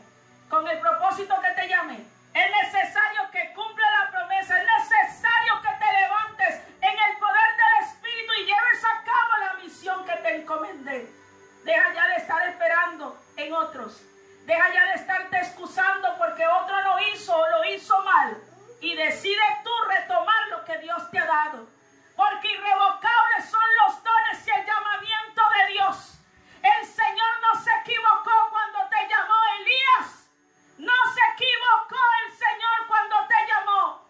con 0.49 0.67
el 0.67 0.79
propósito 0.79 1.35
que 1.41 1.61
te 1.61 1.67
llamé. 1.67 2.05
Es 2.33 2.51
necesario 2.63 3.29
que 3.31 3.53
cumpla 3.53 3.85
la 4.03 4.11
promesa, 4.11 4.59
es 4.59 4.67
necesario 4.67 5.61
que 5.61 5.85
te 5.85 6.01
levantes 6.01 6.61
en 6.81 7.11
el 7.11 7.17
poder 7.17 7.49
del 7.57 7.87
Espíritu 7.87 8.33
y 8.33 8.45
lleves 8.45 8.85
a 8.85 9.03
cabo 9.03 9.37
la 9.39 9.53
misión 9.63 10.05
que 10.05 10.15
te 10.15 10.35
encomendé. 10.37 11.07
Deja 11.63 11.93
ya 11.93 12.07
de 12.07 12.15
estar 12.15 12.47
esperando 12.49 13.17
en 13.37 13.53
otros 13.53 14.01
Deja 14.45 14.73
ya 14.73 14.85
de 14.87 14.93
estarte 14.95 15.37
excusando 15.37 16.12
porque 16.23 16.47
otro 16.47 16.81
lo 16.83 16.99
hizo 17.09 17.35
o 17.35 17.49
lo 17.49 17.65
hizo 17.65 17.99
mal 18.03 18.37
y 18.79 18.95
decide 18.95 19.43
tú 19.61 19.71
retomar 19.89 20.47
lo 20.51 20.63
que 20.63 20.77
Dios 20.77 21.11
te 21.11 21.19
ha 21.19 21.25
dado. 21.25 21.67
Porque 22.15 22.47
irrevocables 22.47 23.49
son 23.51 23.67
los 23.81 24.01
dones 24.01 24.47
y 24.47 24.51
el 24.51 24.65
llamamiento 24.65 25.41
de 25.57 25.73
Dios. 25.73 26.19
El 26.61 26.85
Señor 26.85 27.33
no 27.41 27.61
se 27.61 27.71
equivocó 27.81 28.31
cuando 28.51 28.79
te 28.89 29.07
llamó 29.09 29.35
Elías. 29.59 30.29
No 30.77 30.93
se 31.13 31.21
equivocó 31.33 31.99
el 32.25 32.31
Señor 32.37 32.87
cuando 32.87 33.15
te 33.27 33.47
llamó. 33.47 34.09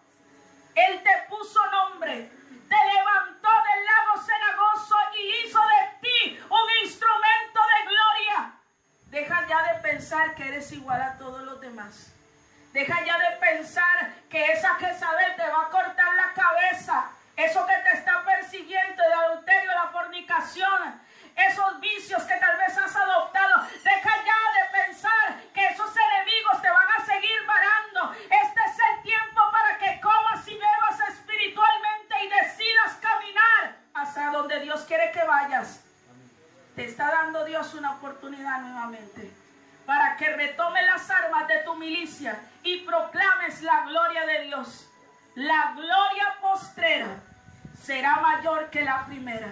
Él 0.76 1.02
te 1.02 1.26
puso 1.28 1.66
nombre, 1.70 2.30
te 2.68 2.76
levantó 2.94 3.48
del 3.48 3.84
lago 3.86 4.22
cenagoso 4.22 4.96
y 5.18 5.46
hizo 5.46 5.58
de 5.58 6.08
ti 6.08 6.40
un 6.48 6.84
instrumento 6.84 7.60
de 7.74 7.86
gloria. 7.88 8.52
Deja 9.06 9.46
ya 9.48 9.62
de 9.72 9.80
pensar 9.94 10.34
que 10.34 10.48
eres 10.48 10.72
igual 10.72 11.00
a 11.00 11.16
todos 11.18 11.42
los 11.42 11.60
demás. 11.60 12.12
Deja 12.72 13.04
ya 13.04 13.16
de 13.16 13.36
pensar 13.36 14.12
que 14.28 14.44
esa 14.50 14.74
Jezabel 14.74 15.36
te 15.36 15.46
va 15.46 15.66
a 15.66 15.70
cortar 15.70 16.14
la 16.16 16.32
cabeza. 16.34 17.10
Eso 17.36 17.64
que 17.64 17.76
te 17.76 17.98
está 17.98 18.24
persiguiendo, 18.24 19.04
el 19.04 19.12
adulterio, 19.12 19.70
la 19.72 19.92
fornicación, 19.92 21.00
esos 21.36 21.78
vicios 21.78 22.24
que 22.24 22.34
tal 22.34 22.56
vez 22.58 22.76
has 22.76 22.96
adoptado. 22.96 23.68
Deja 23.84 24.10
ya 24.28 24.40
de 24.58 24.84
pensar 24.84 25.26
que 25.54 25.64
esos 25.64 25.92
enemigos 25.96 26.60
te 26.60 26.70
van 26.70 26.88
a 26.98 27.04
seguir 27.06 27.46
varando. 27.46 28.12
Este 28.14 28.60
es 28.66 28.76
el 28.90 29.02
tiempo 29.04 29.42
para 29.52 29.78
que 29.78 30.00
comas 30.00 30.48
y 30.48 30.54
bebas 30.54 31.08
espiritualmente 31.08 32.14
y 32.24 32.28
decidas 32.30 32.94
caminar 33.00 33.76
hacia 33.94 34.30
donde 34.30 34.58
Dios 34.58 34.80
quiere 34.88 35.12
que 35.12 35.22
vayas. 35.22 35.84
Te 36.74 36.84
está 36.84 37.12
dando 37.12 37.44
Dios 37.44 37.74
una 37.74 37.92
oportunidad 37.92 38.58
nuevamente 38.58 39.43
para 39.86 40.16
que 40.16 40.34
retomes 40.34 40.84
las 40.86 41.10
armas 41.10 41.46
de 41.48 41.58
tu 41.58 41.74
milicia 41.76 42.40
y 42.62 42.78
proclames 42.80 43.62
la 43.62 43.84
gloria 43.84 44.26
de 44.26 44.42
Dios. 44.42 44.90
La 45.34 45.72
gloria 45.76 46.36
postrera 46.40 47.20
será 47.82 48.16
mayor 48.16 48.70
que 48.70 48.82
la 48.82 49.04
primera. 49.04 49.48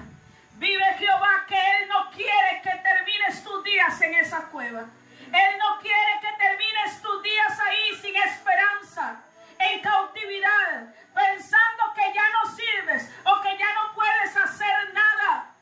Vive 0.55 0.95
Jehová 0.99 1.45
que 1.47 1.57
Él 1.57 1.89
no 1.89 2.11
quiere 2.11 2.63
que 2.63 2.71
termines 2.71 3.43
tus 3.43 3.65
días 3.65 4.01
en 4.01 4.15
esa 4.15 4.47
cueva. 4.49 4.85
Él 5.33 5.59
no 5.59 5.81
quiere 5.81 6.21
que 6.21 6.33
termines 6.39 7.03
tus 7.03 7.23
días 7.23 7.59
ahí 7.61 7.97
sin 8.01 8.15
esperanza, 8.17 9.23
en 9.59 9.81
cautividad, 9.81 10.95
pensando 11.15 11.83
que 11.95 12.13
ya 12.15 12.25
no 12.31 12.51
sirves 12.55 13.11
o 13.25 13.41
que 13.43 13.57
ya 13.59 13.75
no 13.75 13.95
puedes 13.95 14.37
hacer 14.37 14.93
nada. 14.93 15.55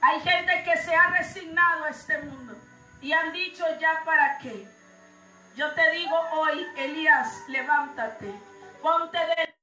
Hay 0.00 0.20
gente 0.20 0.62
que 0.64 0.76
se 0.76 0.94
ha 0.94 1.08
resignado 1.08 1.84
a 1.84 1.90
este 1.90 2.18
mundo 2.18 2.54
y 3.02 3.12
han 3.12 3.32
dicho 3.32 3.64
ya 3.80 4.02
para 4.04 4.38
qué. 4.38 4.66
Yo 5.56 5.70
te 5.74 5.90
digo 5.90 6.16
hoy, 6.32 6.66
Elías, 6.76 7.42
levántate, 7.48 8.32
ponte 8.80 9.18
de 9.18 9.54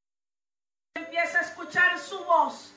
empieza 0.95 1.39
a 1.39 1.41
escuchar 1.41 1.97
su 1.97 2.23
voz, 2.25 2.73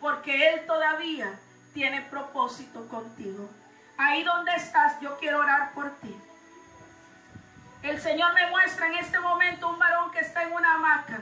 porque 0.00 0.50
Él 0.50 0.66
todavía 0.66 1.38
tiene 1.74 2.02
propósito 2.02 2.88
contigo. 2.88 3.48
Ahí 3.98 4.24
donde 4.24 4.52
estás, 4.54 4.98
yo 5.00 5.16
quiero 5.18 5.38
orar 5.38 5.72
por 5.72 5.90
ti. 6.00 6.16
El 7.82 8.00
Señor 8.00 8.32
me 8.34 8.50
muestra 8.50 8.88
en 8.88 8.94
este 8.94 9.20
momento 9.20 9.68
un 9.68 9.78
varón 9.78 10.10
que 10.10 10.20
está 10.20 10.42
en 10.42 10.52
una 10.52 10.74
hamaca, 10.74 11.20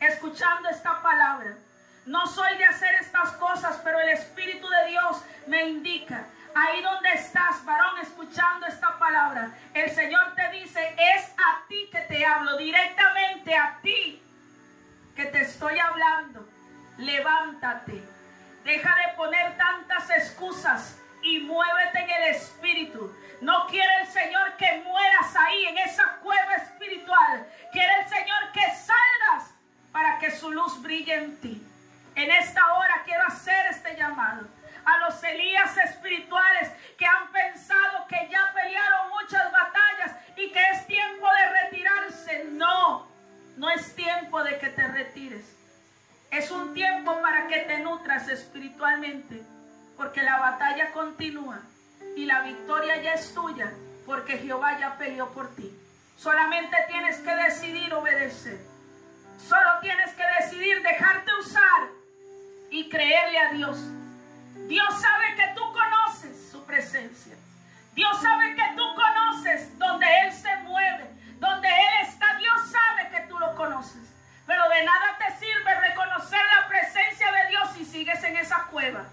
escuchando 0.00 0.68
esta 0.68 1.00
palabra. 1.00 1.56
No 2.04 2.26
soy 2.26 2.58
de 2.58 2.64
hacer 2.64 2.94
estas 2.96 3.32
cosas, 3.32 3.80
pero 3.82 3.98
el 4.00 4.10
Espíritu 4.10 4.68
de 4.68 4.90
Dios 4.90 5.22
me 5.46 5.66
indica. 5.68 6.26
Ahí 6.54 6.80
donde 6.82 7.10
estás, 7.14 7.64
varón, 7.64 7.98
escuchando 8.00 8.66
esta 8.66 8.96
palabra, 8.96 9.50
el 9.74 9.90
Señor 9.90 10.34
te 10.36 10.48
dice, 10.50 10.94
es 10.96 11.30
a 11.30 11.66
ti 11.66 11.88
que 11.90 12.00
te 12.02 12.24
hablo, 12.24 12.56
directamente 12.56 13.56
a 13.56 13.78
ti 13.82 14.22
que 15.16 15.26
te 15.26 15.40
estoy 15.40 15.76
hablando. 15.80 16.48
Levántate, 16.98 18.04
deja 18.62 18.94
de 18.96 19.16
poner 19.16 19.56
tantas 19.56 20.08
excusas 20.10 20.96
y 21.22 21.40
muévete 21.40 21.98
en 21.98 22.10
el 22.10 22.22
Espíritu. 22.34 23.12
No 23.40 23.66
quiere 23.66 24.02
el 24.02 24.06
Señor 24.06 24.56
que 24.56 24.80
mueras 24.84 25.34
ahí 25.36 25.66
en 25.66 25.78
esa 25.78 26.18
cueva 26.22 26.54
espiritual. 26.54 27.48
Quiere 27.72 28.00
el 28.00 28.08
Señor 28.08 28.52
que 28.52 28.60
salgas 28.60 29.50
para 29.90 30.20
que 30.20 30.30
su 30.30 30.52
luz 30.52 30.80
brille 30.80 31.14
en 31.14 31.40
ti. 31.40 31.66
En 32.14 32.30
esta 32.30 32.74
hora 32.74 33.02
quiero 33.04 33.26
hacer 33.26 33.66
este 33.66 33.96
llamado 33.96 34.46
a 34.84 34.98
los 34.98 35.22
Elías 35.22 35.76
espirituales 35.78 36.70
que 36.98 37.06
han 37.06 37.30
pensado 37.32 38.06
que 38.08 38.28
ya 38.30 38.52
pelearon 38.54 39.10
muchas 39.10 39.50
batallas 39.52 40.16
y 40.36 40.50
que 40.50 40.60
es 40.72 40.86
tiempo 40.86 41.26
de 41.26 41.62
retirarse. 41.62 42.44
No, 42.52 43.08
no 43.56 43.70
es 43.70 43.94
tiempo 43.94 44.42
de 44.42 44.58
que 44.58 44.68
te 44.68 44.86
retires. 44.88 45.56
Es 46.30 46.50
un 46.50 46.74
tiempo 46.74 47.20
para 47.22 47.46
que 47.46 47.60
te 47.60 47.78
nutras 47.78 48.28
espiritualmente, 48.28 49.42
porque 49.96 50.22
la 50.22 50.38
batalla 50.38 50.90
continúa 50.92 51.60
y 52.16 52.26
la 52.26 52.42
victoria 52.42 53.00
ya 53.00 53.14
es 53.14 53.32
tuya, 53.34 53.72
porque 54.04 54.38
Jehová 54.38 54.78
ya 54.78 54.98
peleó 54.98 55.28
por 55.32 55.54
ti. 55.54 55.72
Solamente 56.16 56.76
tienes 56.88 57.18
que 57.18 57.34
decidir 57.36 57.92
obedecer. 57.94 58.58
Solo 59.38 59.78
tienes 59.80 60.12
que 60.14 60.24
decidir 60.40 60.82
dejarte 60.82 61.30
usar 61.40 61.88
y 62.70 62.88
creerle 62.88 63.38
a 63.38 63.52
Dios. 63.52 63.78
Dios 64.66 65.00
sabe 65.00 65.34
que 65.36 65.54
tú 65.54 65.72
conoces 65.72 66.50
su 66.50 66.64
presencia. 66.64 67.34
Dios 67.94 68.20
sabe 68.20 68.54
que 68.54 68.74
tú 68.76 68.82
conoces 68.94 69.78
donde 69.78 70.06
Él 70.20 70.32
se 70.32 70.56
mueve, 70.58 71.10
donde 71.38 71.68
Él 71.68 72.08
está. 72.08 72.34
Dios 72.38 72.60
sabe 72.70 73.10
que 73.10 73.20
tú 73.28 73.38
lo 73.38 73.54
conoces. 73.54 74.02
Pero 74.46 74.68
de 74.68 74.84
nada 74.84 75.18
te 75.18 75.38
sirve 75.38 75.74
reconocer 75.88 76.40
la 76.60 76.68
presencia 76.68 77.32
de 77.32 77.48
Dios 77.48 77.68
si 77.74 77.84
sigues 77.84 78.22
en 78.24 78.36
esa 78.36 78.64
cueva, 78.70 79.04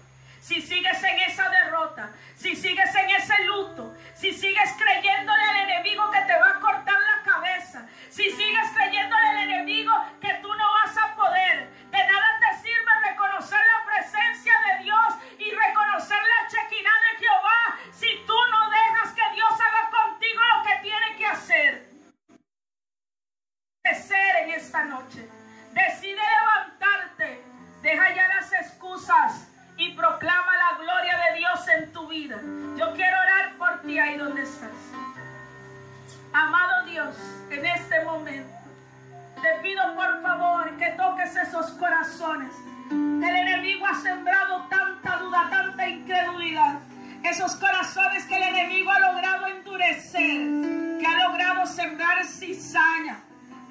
si 0.42 0.60
sigues 0.60 1.00
en 1.04 1.18
esa 1.20 1.48
derrota, 1.48 2.10
si 2.34 2.56
sigues 2.56 2.92
en 2.96 3.10
ese 3.10 3.44
luto, 3.44 3.94
si 4.12 4.32
sigues 4.32 4.72
creyéndole 4.76 5.40
al 5.40 5.70
enemigo 5.70 6.10
que 6.10 6.20
te 6.22 6.36
va 6.36 6.56
a 6.56 6.60
cortar 6.60 6.98
la 6.98 7.22
cabeza, 7.22 7.86
si 8.10 8.28
sigues 8.28 8.68
creyéndole 8.74 9.24
al 9.24 9.36
enemigo 9.48 9.92
que 10.20 10.34
tú 10.42 10.52
no 10.52 10.72
vas 10.72 10.98
a 10.98 11.14
poder. 11.14 11.70
De 11.92 11.98
nada 11.98 12.40
te 12.40 12.58
sirve 12.60 12.92
reconocer 13.08 13.60
la 13.60 13.84
presencia 13.86 14.52
de 14.66 14.82
Dios 14.82 15.14
y 15.38 15.48
reconocer 15.52 16.18
la 16.18 16.48
chequina 16.48 16.90
de 16.90 17.24
Jehová 17.24 17.78
si 17.92 18.24
tú 18.26 18.36
no 18.50 18.68
dejas 18.68 19.12
que 19.14 19.34
Dios 19.36 19.52
haga 19.52 19.90
contigo 19.90 20.40
lo 20.56 20.62
que 20.64 20.76
tiene 20.82 21.16
que 21.18 21.26
hacer. 21.26 21.88
Ser 23.94 24.36
en 24.42 24.50
esta 24.50 24.84
noche. 24.86 25.28
Decide 25.72 26.20
levantarte. 26.20 27.44
Deja 27.80 28.14
ya 28.14 28.28
las 28.28 28.52
excusas 28.52 29.51
ahí 33.98 34.16
donde 34.16 34.42
estás. 34.42 34.70
Amado 36.32 36.86
Dios, 36.86 37.16
en 37.50 37.66
este 37.66 38.04
momento, 38.04 38.54
te 39.42 39.60
pido 39.62 39.82
por 39.94 40.22
favor 40.22 40.76
que 40.76 40.90
toques 40.90 41.36
esos 41.36 41.72
corazones. 41.72 42.52
El 42.90 43.24
enemigo 43.24 43.86
ha 43.86 43.94
sembrado 44.00 44.66
tanta 44.68 45.16
duda, 45.18 45.48
tanta 45.50 45.88
incredulidad. 45.88 46.78
Esos 47.22 47.54
corazones 47.56 48.24
que 48.24 48.36
el 48.36 48.42
enemigo 48.42 48.90
ha 48.90 48.98
logrado 49.00 49.46
endurecer, 49.46 50.98
que 50.98 51.06
ha 51.06 51.28
logrado 51.28 51.66
sembrar 51.66 52.24
cizaña. 52.24 53.20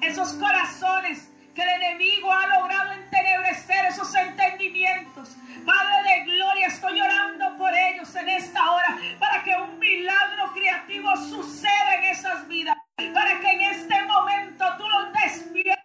Esos 0.00 0.32
corazones 0.34 1.30
que 1.54 1.62
el 1.62 1.82
enemigo 1.82 2.32
ha 2.32 2.46
logrado 2.46 2.92
entenebrecer 2.92 3.86
esos 3.86 4.14
entendimientos. 4.14 5.36
Padre 5.66 6.02
de 6.02 6.24
gloria, 6.24 6.66
estoy 6.66 7.00
orando 7.00 7.51
ellos 7.72 8.14
en 8.14 8.28
esta 8.28 8.70
hora 8.70 8.98
para 9.18 9.42
que 9.42 9.54
un 9.54 9.78
milagro 9.78 10.52
creativo 10.52 11.16
suceda 11.16 11.94
en 11.96 12.04
esas 12.04 12.48
vidas. 12.48 12.76
Para 12.96 13.40
que 13.40 13.50
en 13.50 13.60
este 13.62 14.02
momento 14.02 14.64
tú 14.78 14.88
los 14.88 15.12
despiertes. 15.12 15.84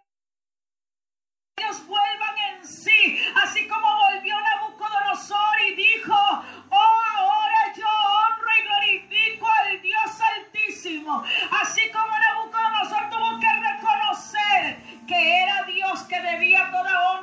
Ellos 1.58 1.88
vuelvan 1.88 2.38
en 2.38 2.68
sí, 2.68 3.20
así 3.44 3.68
como 3.68 3.88
volvió 3.98 4.36
Nabucodonosor 4.40 5.62
y 5.68 5.76
dijo, 5.76 6.14
oh 6.70 7.02
ahora 7.18 7.74
yo 7.76 7.88
honro 7.88 8.48
y 8.58 8.62
glorifico 8.62 9.48
al 9.48 9.82
Dios 9.82 10.22
altísimo. 10.22 11.24
Así 11.62 11.90
como 11.92 12.08
Nabucodonosor 12.08 13.10
tuvo 13.10 13.40
que 13.40 13.54
reconocer 13.54 14.78
que 15.08 15.42
era 15.42 15.64
Dios 15.64 16.04
que 16.04 16.22
debía 16.22 16.70
toda 16.70 17.12
honra, 17.12 17.17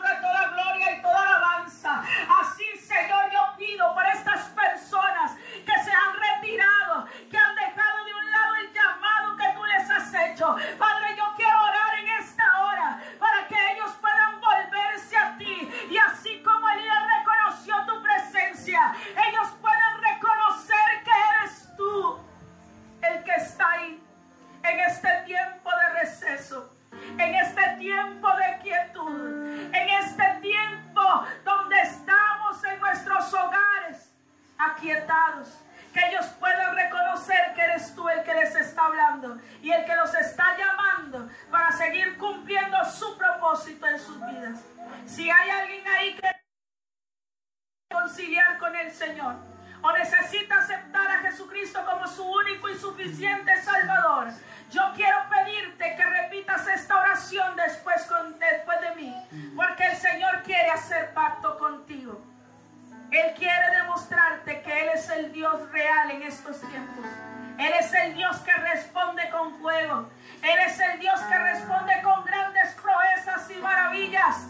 Que 35.92 36.08
ellos 36.08 36.26
puedan 36.38 36.74
reconocer 36.74 37.54
que 37.54 37.62
eres 37.62 37.94
tú 37.94 38.06
el 38.08 38.22
que 38.22 38.34
les 38.34 38.54
está 38.54 38.86
hablando 38.86 39.38
y 39.62 39.70
el 39.70 39.84
que 39.84 39.96
los 39.96 40.14
está 40.14 40.56
llamando 40.58 41.28
para 41.50 41.72
seguir 41.72 42.18
cumpliendo 42.18 42.76
su 42.84 43.16
propósito 43.16 43.86
en 43.86 43.98
sus 43.98 44.16
vidas. 44.26 44.60
Si 45.06 45.30
hay 45.30 45.50
alguien 45.50 45.86
ahí 45.86 46.14
que 46.16 46.30
conciliar 47.90 48.58
con 48.58 48.76
el 48.76 48.90
Señor 48.92 49.36
o 49.82 49.92
necesita 49.92 50.58
aceptar 50.58 51.06
a 51.10 51.18
Jesucristo 51.20 51.84
como 51.86 52.06
su 52.06 52.24
único 52.24 52.68
y 52.68 52.76
suficiente 52.76 53.62
Salvador, 53.62 54.28
yo 54.70 54.82
quiero 54.96 55.18
pedirte 55.30 55.94
que 55.96 56.04
repitas 56.04 56.66
esta 56.68 57.00
oración 57.00 57.56
después, 57.56 58.02
con, 58.04 58.38
después 58.38 58.80
de 58.80 58.94
mí, 58.96 59.14
porque 59.54 59.86
el 59.86 59.96
Señor 59.96 60.42
quiere 60.42 60.70
hacer 60.70 61.14
pacto 61.14 61.58
contigo. 61.58 62.33
Él 63.14 63.34
quiere 63.34 63.76
demostrarte 63.76 64.60
que 64.62 64.82
Él 64.82 64.88
es 64.94 65.08
el 65.10 65.32
Dios 65.32 65.70
real 65.70 66.10
en 66.10 66.22
estos 66.22 66.60
tiempos. 66.60 67.06
Él 67.58 67.72
es 67.78 67.94
el 67.94 68.14
Dios 68.14 68.36
que 68.38 68.52
responde 68.52 69.30
con 69.30 69.54
fuego. 69.60 70.10
Él 70.42 70.58
es 70.66 70.80
el 70.80 70.98
Dios 70.98 71.20
que 71.20 71.38
responde 71.38 72.02
con 72.02 72.24
grandes 72.24 72.74
proezas 72.74 73.48
y 73.50 73.54
maravillas 73.60 74.48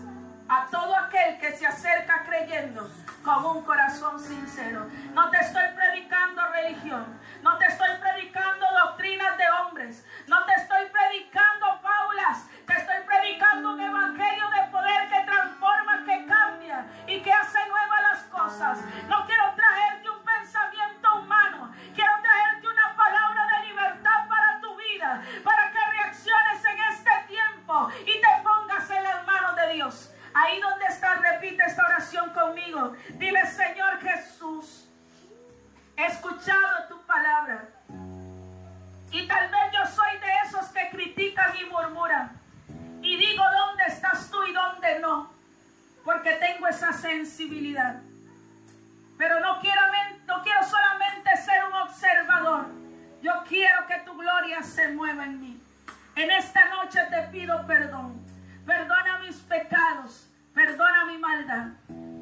a 0.49 0.67
todo 0.71 0.97
aquel 0.97 1.39
que 1.39 1.53
se 1.53 1.67
acerca 1.67 2.25
creyendo 2.25 2.91
con 3.23 3.45
un 3.45 3.63
corazón 3.65 4.19
sincero. 4.19 4.87
No 5.13 5.31
te 5.31 5.39
estoy 5.39 5.65
predicando 5.75 6.43
religión, 6.49 7.21
no 7.43 7.59
te 7.59 7.67
estoy 7.67 7.89
predicando 8.01 8.67
doctrinas 8.85 9.37
de 9.39 9.45
hombres, 9.61 10.07
no 10.27 10.45
te 10.45 10.53
estoy 10.53 10.87
predicando 10.91 11.81
fábulas, 11.81 12.47
te 12.67 12.73
estoy 12.75 12.97
predicando 13.07 13.73
un 13.73 13.81
evangelio 13.81 14.51
de 14.51 14.71
y 17.07 17.21
que 17.21 17.33
hace 17.33 17.59
nuevas 17.69 18.03
las 18.03 18.23
cosas. 18.25 18.79
No 19.09 19.25
quiero 19.27 19.55
traerte 19.55 20.11
un 20.11 20.25
pensamiento 20.25 21.15
humano, 21.17 21.73
quiero 21.95 22.13
traerte 22.23 22.69
una 22.69 22.97
palabra 22.97 23.47
de 23.47 23.67
libertad 23.69 24.29
para 24.29 24.61
tu 24.61 24.77
vida, 24.77 25.23
para 25.43 25.71
que 25.71 25.79
reacciones 25.91 26.65
en 26.65 26.79
este 26.93 27.11
tiempo 27.29 27.89
y 28.03 28.21
te 28.21 28.43
pongas 28.43 28.91
en 28.91 29.03
las 29.03 29.27
manos 29.27 29.57
de 29.57 29.75
Dios. 29.75 30.11
Ahí 30.35 30.61
donde 30.61 30.87
estás, 30.87 31.21
repite 31.21 31.63
esta 31.65 31.85
oración 31.87 32.31
conmigo. 32.31 32.93
Dile, 33.11 33.47
Señor 33.47 34.01
Jesús, 34.01 34.89
he 35.97 36.07
escuchado 36.07 36.89
tu 36.89 37.01
palabra. 37.07 37.69
Y 39.13 39.29
tal 39.29 39.49
vez 39.49 39.61
yo 39.73 39.87
soy 39.87 40.19
de 40.19 40.33
esos 40.45 40.67
que 40.71 40.91
critican 40.91 41.55
y 41.57 41.65
murmuran. 41.67 42.41
Y 43.01 43.17
digo, 43.17 43.45
¿dónde 43.45 43.85
estás 43.87 44.29
tú 44.29 44.43
y 44.43 44.53
dónde 44.53 44.99
no? 44.99 45.34
Porque 46.05 46.33
tengo 46.33 46.67
esa 46.69 46.93
sensibilidad. 46.93 48.03
Pero 49.17 49.41
no 49.41 49.61
quiero, 49.61 49.81
no 50.27 50.43
quiero 50.43 50.63
solamente 50.65 51.37
ser 51.37 51.65
un 51.65 51.73
observador. 51.75 52.67
Yo 53.23 53.33
quiero 53.49 53.87
que 53.87 54.01
tu 54.01 54.17
gloria 54.17 54.63
se 54.63 54.93
mueva 54.93 55.25
en 55.25 55.41
mí. 55.41 55.61
En 56.17 56.31
esta 56.31 56.69
noche 56.69 57.01
te 57.11 57.23
pido 57.33 57.67
perdón. 57.67 58.23
Perdona 58.67 59.19
mis 59.21 59.37
pecados. 59.37 60.31
Perdona 60.55 61.07
mi 61.07 61.19
maldad. 61.19 61.69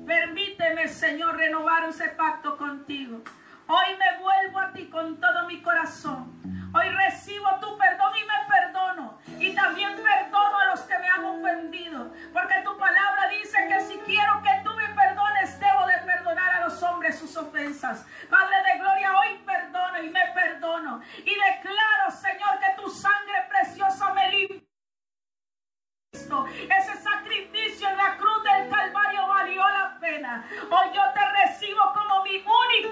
Permíteme, 0.07 0.89
Señor, 0.89 1.37
renovar 1.37 1.85
ese 1.85 2.09
pacto 2.09 2.57
contigo. 2.57 3.23
Hoy 3.67 3.97
me 3.99 4.23
vuelvo 4.23 4.59
a 4.61 4.73
ti 4.73 4.87
con 4.87 5.21
todo 5.21 5.47
mi 5.47 5.61
corazón. 5.63 6.42
Hoy 6.75 6.89
recibo 6.89 7.49
tu 7.61 7.77
perdón 7.77 8.13
y 8.17 8.25
me 8.25 8.47
perdono. 8.49 9.19
Y 9.39 9.55
también 9.55 9.95
perdono 9.95 10.59
a 10.59 10.67
los 10.67 10.81
que 10.81 10.99
me 10.99 11.09
han 11.09 11.25
ofendido. 11.25 12.13
Porque 12.33 12.55
tu 12.65 12.79
palabra 12.79 13.29
dice 13.29 13.59
que 13.69 13.81
si 13.83 13.99
quiero 14.01 14.41
que 14.43 14.63
tú 14.65 14.75
me 14.75 14.89
perdones, 14.89 15.61
debo 15.61 15.87
de 15.87 15.99
perdonar 15.99 16.55
a 16.55 16.61
los 16.65 16.83
hombres 16.83 17.19
sus 17.19 17.37
ofensas. 17.37 18.07
Padre 18.31 18.57
de 18.63 18.79
gloria, 18.79 19.13
hoy 19.19 19.39
perdono 19.45 20.03
y 20.03 20.11
me 20.11 20.27
perdono. 20.29 21.03
Y 21.19 21.35
declaro, 21.35 22.11
Señor, 22.11 22.59
que 22.59 22.83
tu 22.83 22.89
sangre 22.89 23.47
preciosa 23.49 24.13
me 24.15 24.31
limpia. 24.31 24.63
Ese 26.15 26.97
sacrificio 27.03 27.89
en 27.89 27.97
la 27.97 28.17
cruz 28.17 28.43
del 28.45 28.69
Calvario 28.71 29.27
valió 29.29 29.69
la 29.69 29.99
pena. 30.01 30.45
Hoy 30.71 30.95
yo 30.95 31.03
te 31.13 31.22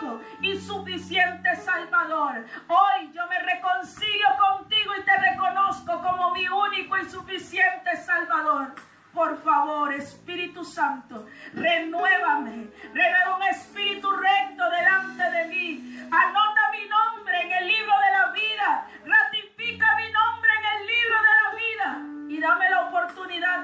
único 0.00 0.20
y 0.40 0.56
suficiente 0.58 1.56
Salvador. 1.56 2.44
Hoy 2.68 3.12
yo 3.12 3.26
me 3.28 3.38
reconcilio 3.40 4.26
contigo 4.38 4.92
y 4.98 5.02
te 5.02 5.16
reconozco 5.16 6.00
como 6.02 6.32
mi 6.32 6.48
único 6.48 6.96
y 6.98 7.08
suficiente 7.08 7.96
Salvador. 7.96 8.74
Por 9.12 9.36
favor, 9.42 9.92
Espíritu 9.92 10.64
Santo, 10.64 11.26
renuévame. 11.52 12.68
Renueva 12.94 13.36
un 13.36 13.42
espíritu 13.42 14.08
recto 14.10 14.70
delante 14.70 15.30
de 15.30 15.46
mí. 15.46 15.98
Anota 16.04 16.60
mi 16.72 16.88
nombre 16.88 17.42
en 17.42 17.52
el 17.52 17.66
libro 17.66 17.92
de 18.06 18.12
la 18.12 18.32
vida. 18.32 18.86
Ratifica 19.04 19.96
mi 19.96 20.12
nombre 20.12 20.50
en 20.58 20.80
el 20.80 20.86
libro 20.86 21.16
de 21.16 21.34
la 21.42 21.50
vida. 21.56 22.10
Y 22.28 22.40
oportunidad 22.40 22.79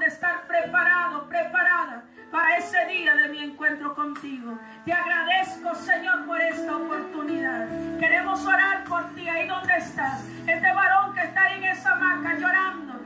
estar 0.07 0.47
preparado, 0.47 1.29
preparada 1.29 2.05
para 2.31 2.57
ese 2.59 2.85
día 2.87 3.15
de 3.17 3.29
mi 3.29 3.43
encuentro 3.43 3.95
contigo. 3.95 4.57
Te 4.85 4.93
agradezco, 4.93 5.75
Señor, 5.75 6.27
por 6.27 6.41
esta 6.41 6.77
oportunidad. 6.77 7.69
Queremos 7.99 8.45
orar 8.47 8.85
por 8.85 9.15
ti 9.15 9.29
ahí 9.29 9.49
donde 9.49 9.77
estás. 9.77 10.23
Este 10.47 10.73
varón 10.73 11.13
que 11.15 11.23
está 11.23 11.43
ahí 11.43 11.59
en 11.59 11.65
esa 11.65 11.93
hamaca 11.93 12.39
llorando, 12.39 13.01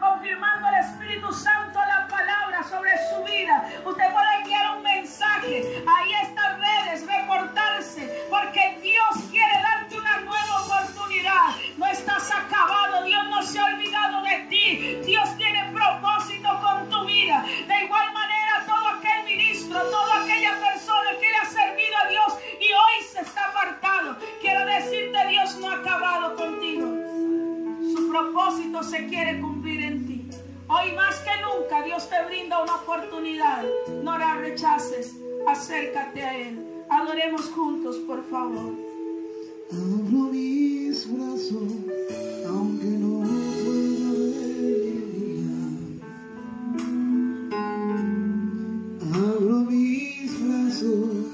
confirmando 0.00 0.68
el 0.68 0.74
Espíritu 0.76 1.32
Santo 1.32 1.78
la 1.86 2.06
palabra 2.06 2.62
sobre 2.62 2.92
su 3.10 3.22
vida. 3.24 3.64
Usted 3.84 4.12
puede 4.12 4.36
enviar 4.40 4.76
un 4.76 4.82
mensaje 4.82 5.84
ahí 5.86 6.12
estas 6.22 6.58
redes, 6.58 7.06
reportarse, 7.06 8.26
porque 8.30 8.78
Dios 8.82 9.28
quiere 9.30 9.60
darte 9.60 9.98
una 9.98 10.20
nueva 10.20 10.62
oportunidad. 10.62 11.50
No 11.76 11.86
estás 11.86 12.30
acabado, 12.32 13.04
Dios 13.04 13.24
no 13.28 13.42
se 13.42 13.58
ha 13.58 13.64
olvidado 13.66 14.22
de 14.22 14.46
ti. 14.48 15.00
Dios 15.04 15.36
tiene 15.36 15.70
propósito 15.72 16.13
con 16.60 16.88
tu 16.88 17.06
vida. 17.06 17.44
De 17.66 17.84
igual 17.84 18.12
manera, 18.12 18.64
todo 18.66 18.88
aquel 18.88 19.24
ministro, 19.24 19.80
toda 19.90 20.22
aquella 20.22 20.58
persona 20.60 21.10
que 21.20 21.28
le 21.28 21.36
ha 21.36 21.44
servido 21.44 21.96
a 22.04 22.08
Dios 22.08 22.34
y 22.60 22.72
hoy 22.72 23.04
se 23.10 23.20
está 23.20 23.46
apartado, 23.46 24.16
quiero 24.40 24.64
decirte, 24.64 25.18
Dios 25.28 25.56
no 25.58 25.70
ha 25.70 25.74
acabado 25.74 26.36
contigo. 26.36 26.86
Su 27.94 28.08
propósito 28.10 28.82
se 28.82 29.06
quiere 29.06 29.40
cumplir 29.40 29.82
en 29.82 30.06
ti. 30.06 30.30
Hoy 30.68 30.92
más 30.92 31.16
que 31.16 31.30
nunca 31.42 31.82
Dios 31.82 32.08
te 32.08 32.24
brinda 32.24 32.62
una 32.62 32.76
oportunidad. 32.76 33.64
No 34.02 34.16
la 34.16 34.34
rechaces. 34.36 35.16
Acércate 35.46 36.22
a 36.22 36.36
Él. 36.36 36.84
Adoremos 36.88 37.50
juntos, 37.50 37.96
por 38.06 38.24
favor. 38.30 38.72
Abro 39.70 40.30
mis 40.32 41.06
Abro 49.14 49.60
mis 49.70 50.40
brazos, 50.40 51.33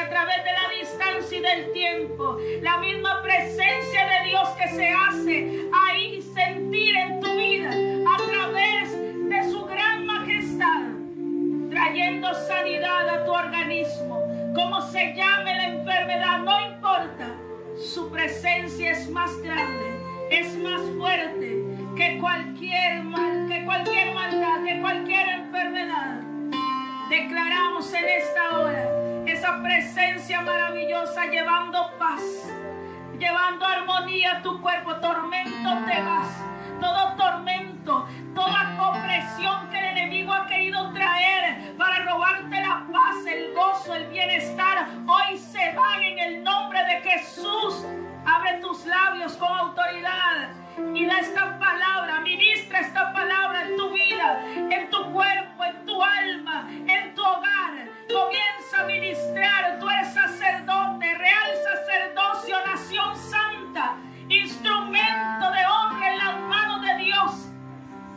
a 0.00 0.08
través 0.08 0.36
de 0.44 0.52
la 0.52 0.80
distancia 0.80 1.38
y 1.38 1.42
del 1.42 1.72
tiempo. 1.72 2.38
La 2.62 2.78
misma 2.78 3.22
presencia 3.22 4.06
de 4.06 4.28
Dios 4.28 4.48
que 4.50 4.68
se 4.68 4.88
hace 4.88 5.68
ahí 5.72 6.22
sentir 6.22 6.96
en 6.96 7.20
tu 7.20 7.36
vida 7.36 7.70
a 7.70 8.16
través 8.16 8.92
de 8.92 9.50
su 9.50 9.64
gran 9.66 10.06
majestad. 10.06 10.82
Trayendo 11.70 12.32
sanidad 12.34 13.08
a 13.08 13.24
tu 13.24 13.32
organismo. 13.32 14.22
Como 14.54 14.80
se 14.90 15.14
llame 15.14 15.54
la 15.54 15.66
enfermedad, 15.68 16.38
no 16.40 16.60
importa. 16.72 17.36
Su 17.78 18.10
presencia 18.10 18.92
es 18.92 19.08
más 19.10 19.36
grande 19.42 20.00
es 20.30 20.56
más 20.58 20.80
fuerte 20.96 21.64
que 21.96 22.18
cualquier 22.20 23.02
mal, 23.02 23.48
que 23.48 23.64
cualquier 23.64 24.14
maldad, 24.14 24.62
que 24.64 24.80
cualquier 24.80 25.28
enfermedad. 25.28 26.20
Declaramos 27.10 27.92
en 27.92 28.08
esta 28.08 28.60
hora 28.60 29.09
esa 29.40 29.62
presencia 29.62 30.42
maravillosa 30.42 31.24
llevando 31.24 31.92
paz, 31.98 32.20
llevando 33.18 33.64
armonía 33.64 34.32
a 34.32 34.42
tu 34.42 34.60
cuerpo. 34.60 34.96
Tormento 34.96 35.70
te 35.86 36.02
vas, 36.02 36.28
todo 36.78 37.16
tormento, 37.16 38.06
toda 38.34 38.76
opresión 38.90 39.70
que 39.70 39.78
el 39.78 39.96
enemigo 39.96 40.30
ha 40.30 40.46
querido 40.46 40.92
traer 40.92 41.74
para 41.78 42.04
robarte 42.04 42.60
la 42.60 42.86
paz, 42.92 43.24
el 43.26 43.54
gozo, 43.54 43.94
el 43.94 44.08
bienestar, 44.08 44.86
hoy 45.06 45.38
se 45.38 45.72
van 45.72 46.02
en 46.02 46.18
el 46.18 46.44
nombre 46.44 46.84
de 46.84 47.00
Jesús. 47.00 47.86
Abre 48.32 48.60
tus 48.60 48.86
labios 48.86 49.32
con 49.36 49.48
autoridad 49.48 50.50
y 50.94 51.04
da 51.04 51.18
esta 51.18 51.58
palabra, 51.58 52.20
ministra 52.20 52.78
esta 52.78 53.12
palabra 53.12 53.64
en 53.64 53.76
tu 53.76 53.90
vida, 53.92 54.40
en 54.70 54.88
tu 54.88 55.12
cuerpo, 55.12 55.64
en 55.64 55.84
tu 55.84 56.00
alma, 56.00 56.68
en 56.70 57.14
tu 57.14 57.22
hogar. 57.22 57.88
Comienza 58.08 58.82
a 58.82 58.84
ministrar, 58.84 59.80
tú 59.80 59.90
eres 59.90 60.14
sacerdote, 60.14 61.12
real 61.18 61.50
sacerdocio, 61.72 62.56
nación 62.66 63.16
santa, 63.16 63.96
instrumento 64.28 65.50
de 65.50 65.66
honra 65.66 66.12
en 66.12 66.18
las 66.18 66.40
manos 66.42 66.82
de 66.82 66.94
Dios. 67.04 67.48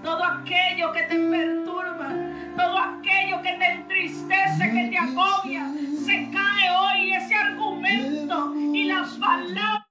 Todo 0.03 0.24
aquello 0.24 0.91
que 0.91 1.03
te 1.03 1.16
perturba, 1.16 2.09
todo 2.56 2.78
aquello 2.78 3.41
que 3.41 3.54
te 3.54 3.72
entristece, 3.72 4.72
que 4.72 4.89
te 4.89 4.97
agobia, 4.97 5.72
se 6.06 6.30
cae 6.32 6.70
hoy 6.78 7.14
ese 7.14 7.36
argumento 7.36 8.56
y 8.56 8.86
las 8.86 9.14
palabras 9.18 9.84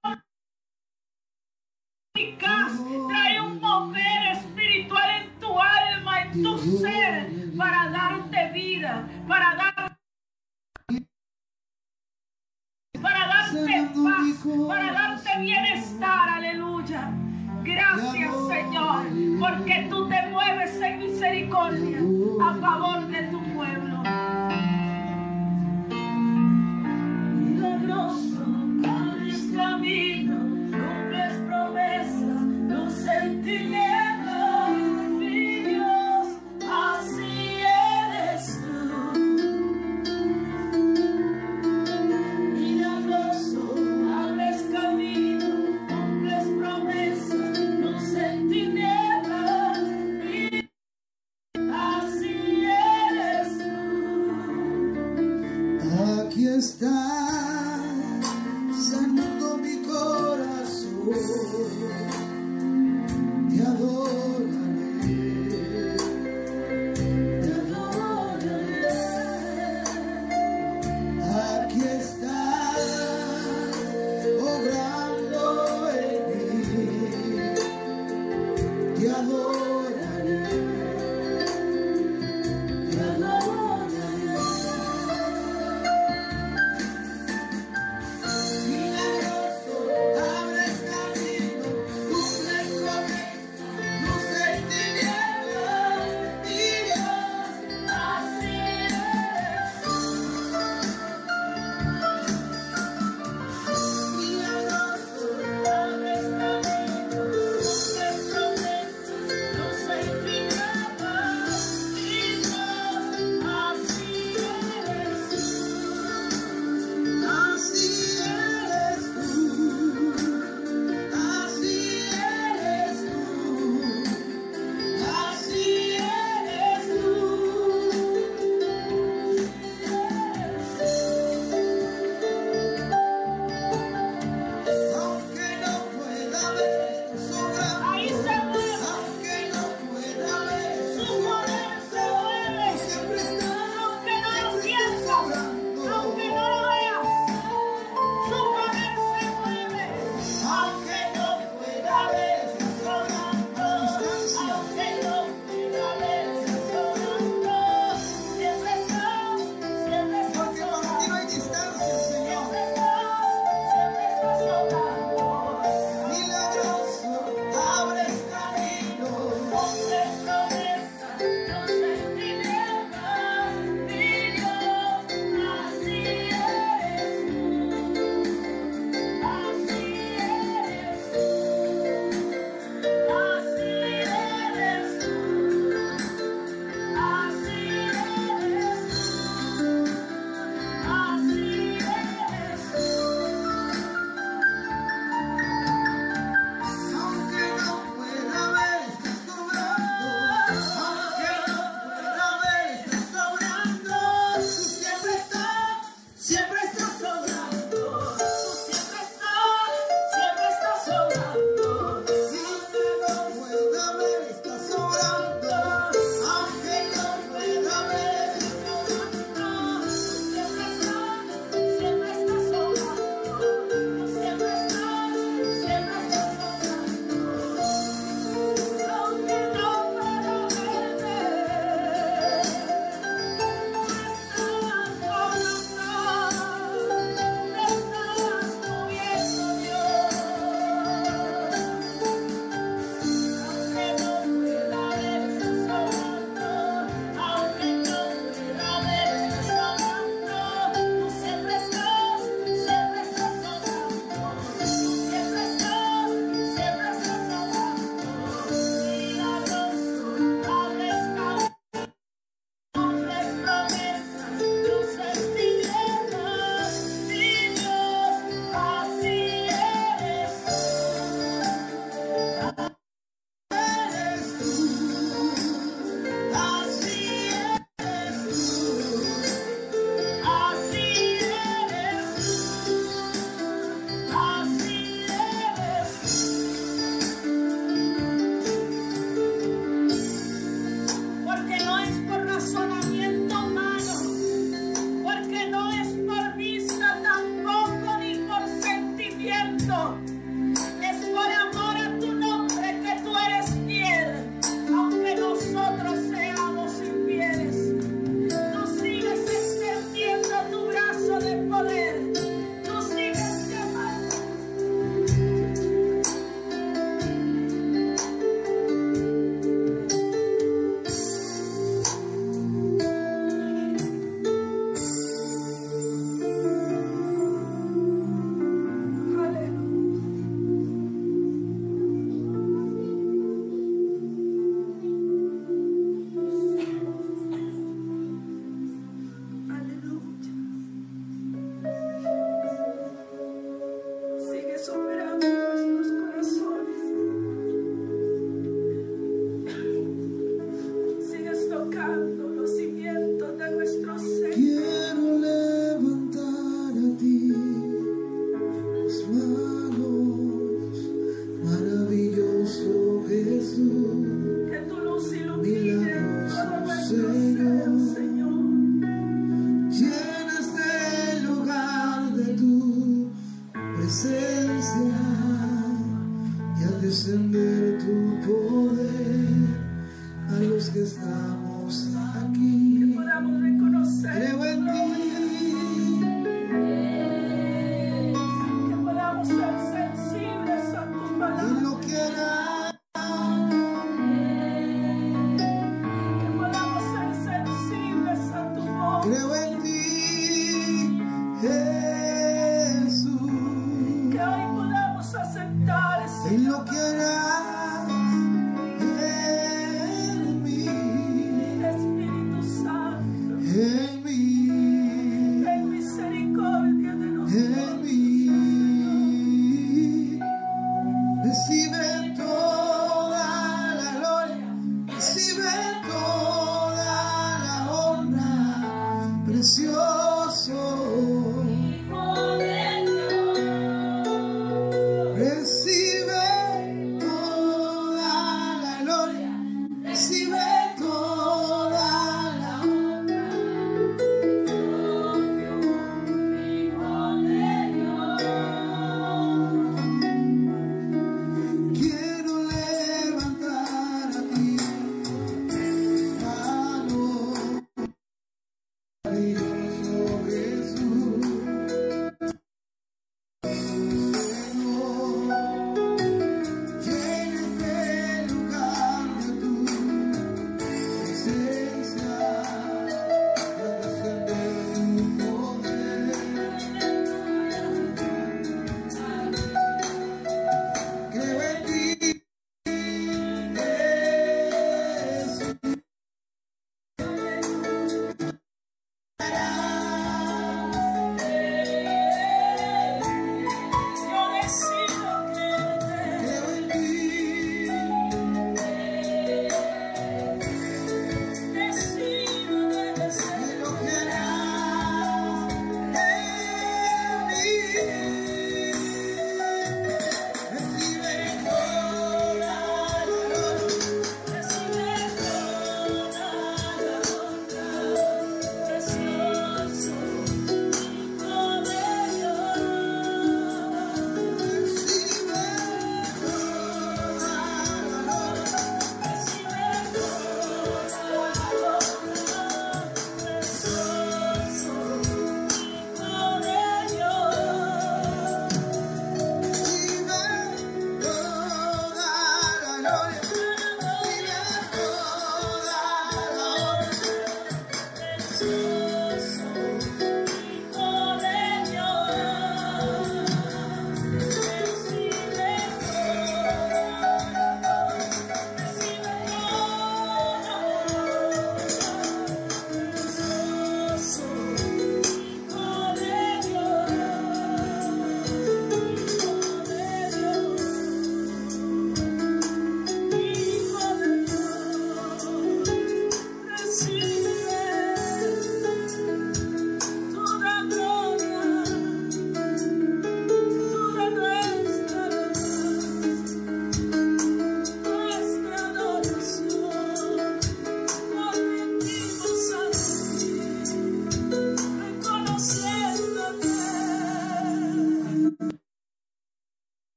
trae 3.08 3.40
un 3.40 3.60
mover 3.60 4.32
espiritual 4.32 5.22
en 5.22 5.40
tu 5.40 5.58
alma, 5.58 6.22
en 6.22 6.42
tu 6.42 6.58
ser, 6.58 7.30
para 7.56 7.90
darte 7.90 8.52
vida, 8.52 9.08
para 9.26 9.54
dar 9.54 9.72
para 13.00 13.26
darte 13.26 13.88
paz, 13.94 14.68
para 14.68 14.92
darte 14.92 15.40
bienestar, 15.40 16.28
aleluya. 16.28 17.10
Gracias 17.64 18.34
Señor, 18.48 19.06
porque 19.40 19.86
tú 19.88 20.08
te 20.08 20.28
mueves 20.30 20.80
en 20.80 20.98
misericordia 20.98 21.98
a 22.44 22.54
favor 22.54 23.06
de 23.08 23.22
tu 23.24 23.42
pueblo. 23.54 24.02
Milagroso, 27.34 28.46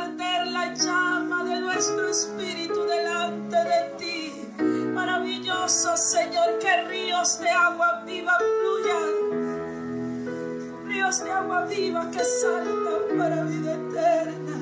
arder 0.00 0.46
la 0.48 0.74
llama 0.74 1.44
de 1.44 1.60
nuestro 1.60 2.08
espíritu 2.08 2.84
delante 2.84 3.56
de 3.56 3.94
ti. 3.98 4.52
Maravilloso 4.94 5.96
Señor, 5.96 6.58
que 6.58 6.82
ríos 6.84 7.38
de 7.40 7.50
agua 7.50 8.02
viva 8.04 8.32
fluyan. 8.38 9.14
Ríos 10.86 11.24
de 11.24 11.30
agua 11.30 11.64
viva 11.66 12.10
que 12.10 12.24
saltan 12.24 13.18
para 13.18 13.42
vida 13.44 13.72
eterna. 13.74 14.56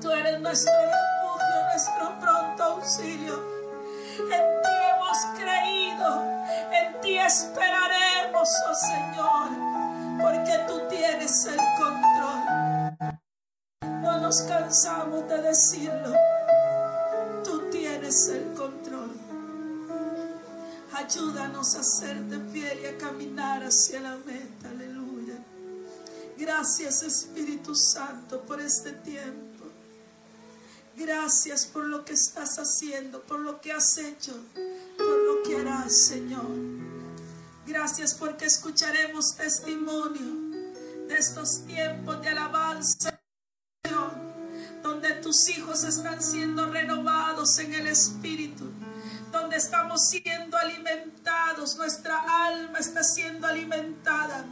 Tú 0.00 0.10
eres 0.10 0.40
nuestro 0.40 0.72
refugio, 0.72 1.56
nuestro 1.70 2.20
pronto 2.20 2.62
auxilio. 2.62 3.58
En 4.18 4.44
ti 4.62 4.74
hemos 4.90 5.18
creído, 5.38 6.08
en 6.72 7.00
ti 7.00 7.18
esperaremos, 7.18 8.48
oh 8.68 8.74
Señor, 8.74 9.48
porque 10.20 10.54
tú 10.66 10.80
tienes 10.88 11.46
el 11.46 11.60
control. 11.78 12.37
Ayúdanos 20.92 21.74
a 21.74 21.80
hacerte 21.80 22.38
fiel 22.52 22.80
y 22.82 22.86
a 22.86 22.98
caminar 22.98 23.62
hacia 23.64 23.98
la 24.00 24.16
meta. 24.26 24.68
Aleluya. 24.68 25.38
Gracias 26.36 27.02
Espíritu 27.02 27.74
Santo 27.74 28.42
por 28.42 28.60
este 28.60 28.92
tiempo. 28.92 29.64
Gracias 30.96 31.64
por 31.64 31.84
lo 31.84 32.04
que 32.04 32.12
estás 32.12 32.58
haciendo, 32.58 33.22
por 33.22 33.40
lo 33.40 33.58
que 33.58 33.72
has 33.72 33.96
hecho, 33.96 34.34
por 34.98 35.06
lo 35.06 35.42
que 35.42 35.56
harás, 35.56 35.96
Señor. 36.08 36.44
Gracias 37.66 38.14
porque 38.14 38.44
escucharemos 38.44 39.34
testimonio 39.34 40.66
de 41.08 41.16
estos 41.16 41.64
tiempos 41.66 42.20
de 42.20 42.28
alabanza, 42.28 43.17
tus 45.20 45.48
hijos 45.50 45.84
están 45.84 46.22
siendo 46.22 46.70
renovados 46.70 47.58
en 47.58 47.74
el 47.74 47.86
Espíritu 47.86 48.72
donde 49.32 49.56
estamos 49.56 50.08
siendo 50.08 50.56
alimentados, 50.56 51.76
nuestra 51.76 52.18
alma 52.46 52.78
está 52.78 53.02
siendo 53.02 53.46
alimentada, 53.46 54.44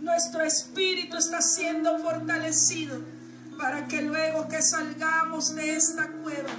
nuestro 0.00 0.42
espíritu 0.42 1.16
está 1.16 1.42
siendo 1.42 1.98
fortalecido 1.98 2.98
para 3.58 3.86
que 3.86 4.02
luego 4.02 4.48
que 4.48 4.62
salgamos 4.62 5.54
de 5.54 5.76
esta 5.76 6.08
cueva 6.08 6.50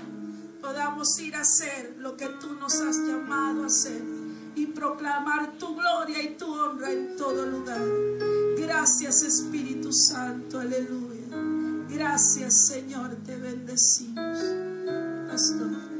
podamos 0.61 1.19
ir 1.19 1.35
a 1.35 1.41
hacer 1.41 1.95
lo 1.97 2.15
que 2.15 2.27
tú 2.39 2.53
nos 2.53 2.79
has 2.81 2.97
llamado 2.97 3.63
a 3.63 3.67
hacer 3.67 4.01
y 4.55 4.67
proclamar 4.67 5.53
tu 5.57 5.75
gloria 5.75 6.21
y 6.21 6.35
tu 6.35 6.53
honra 6.53 6.91
en 6.91 7.15
todo 7.15 7.47
lugar. 7.47 7.81
Gracias 8.57 9.23
Espíritu 9.23 9.91
Santo, 9.91 10.59
aleluya. 10.59 11.10
Gracias 11.93 12.67
Señor, 12.67 13.15
te 13.25 13.35
bendecimos. 13.35 14.39
Pastor. 15.27 15.90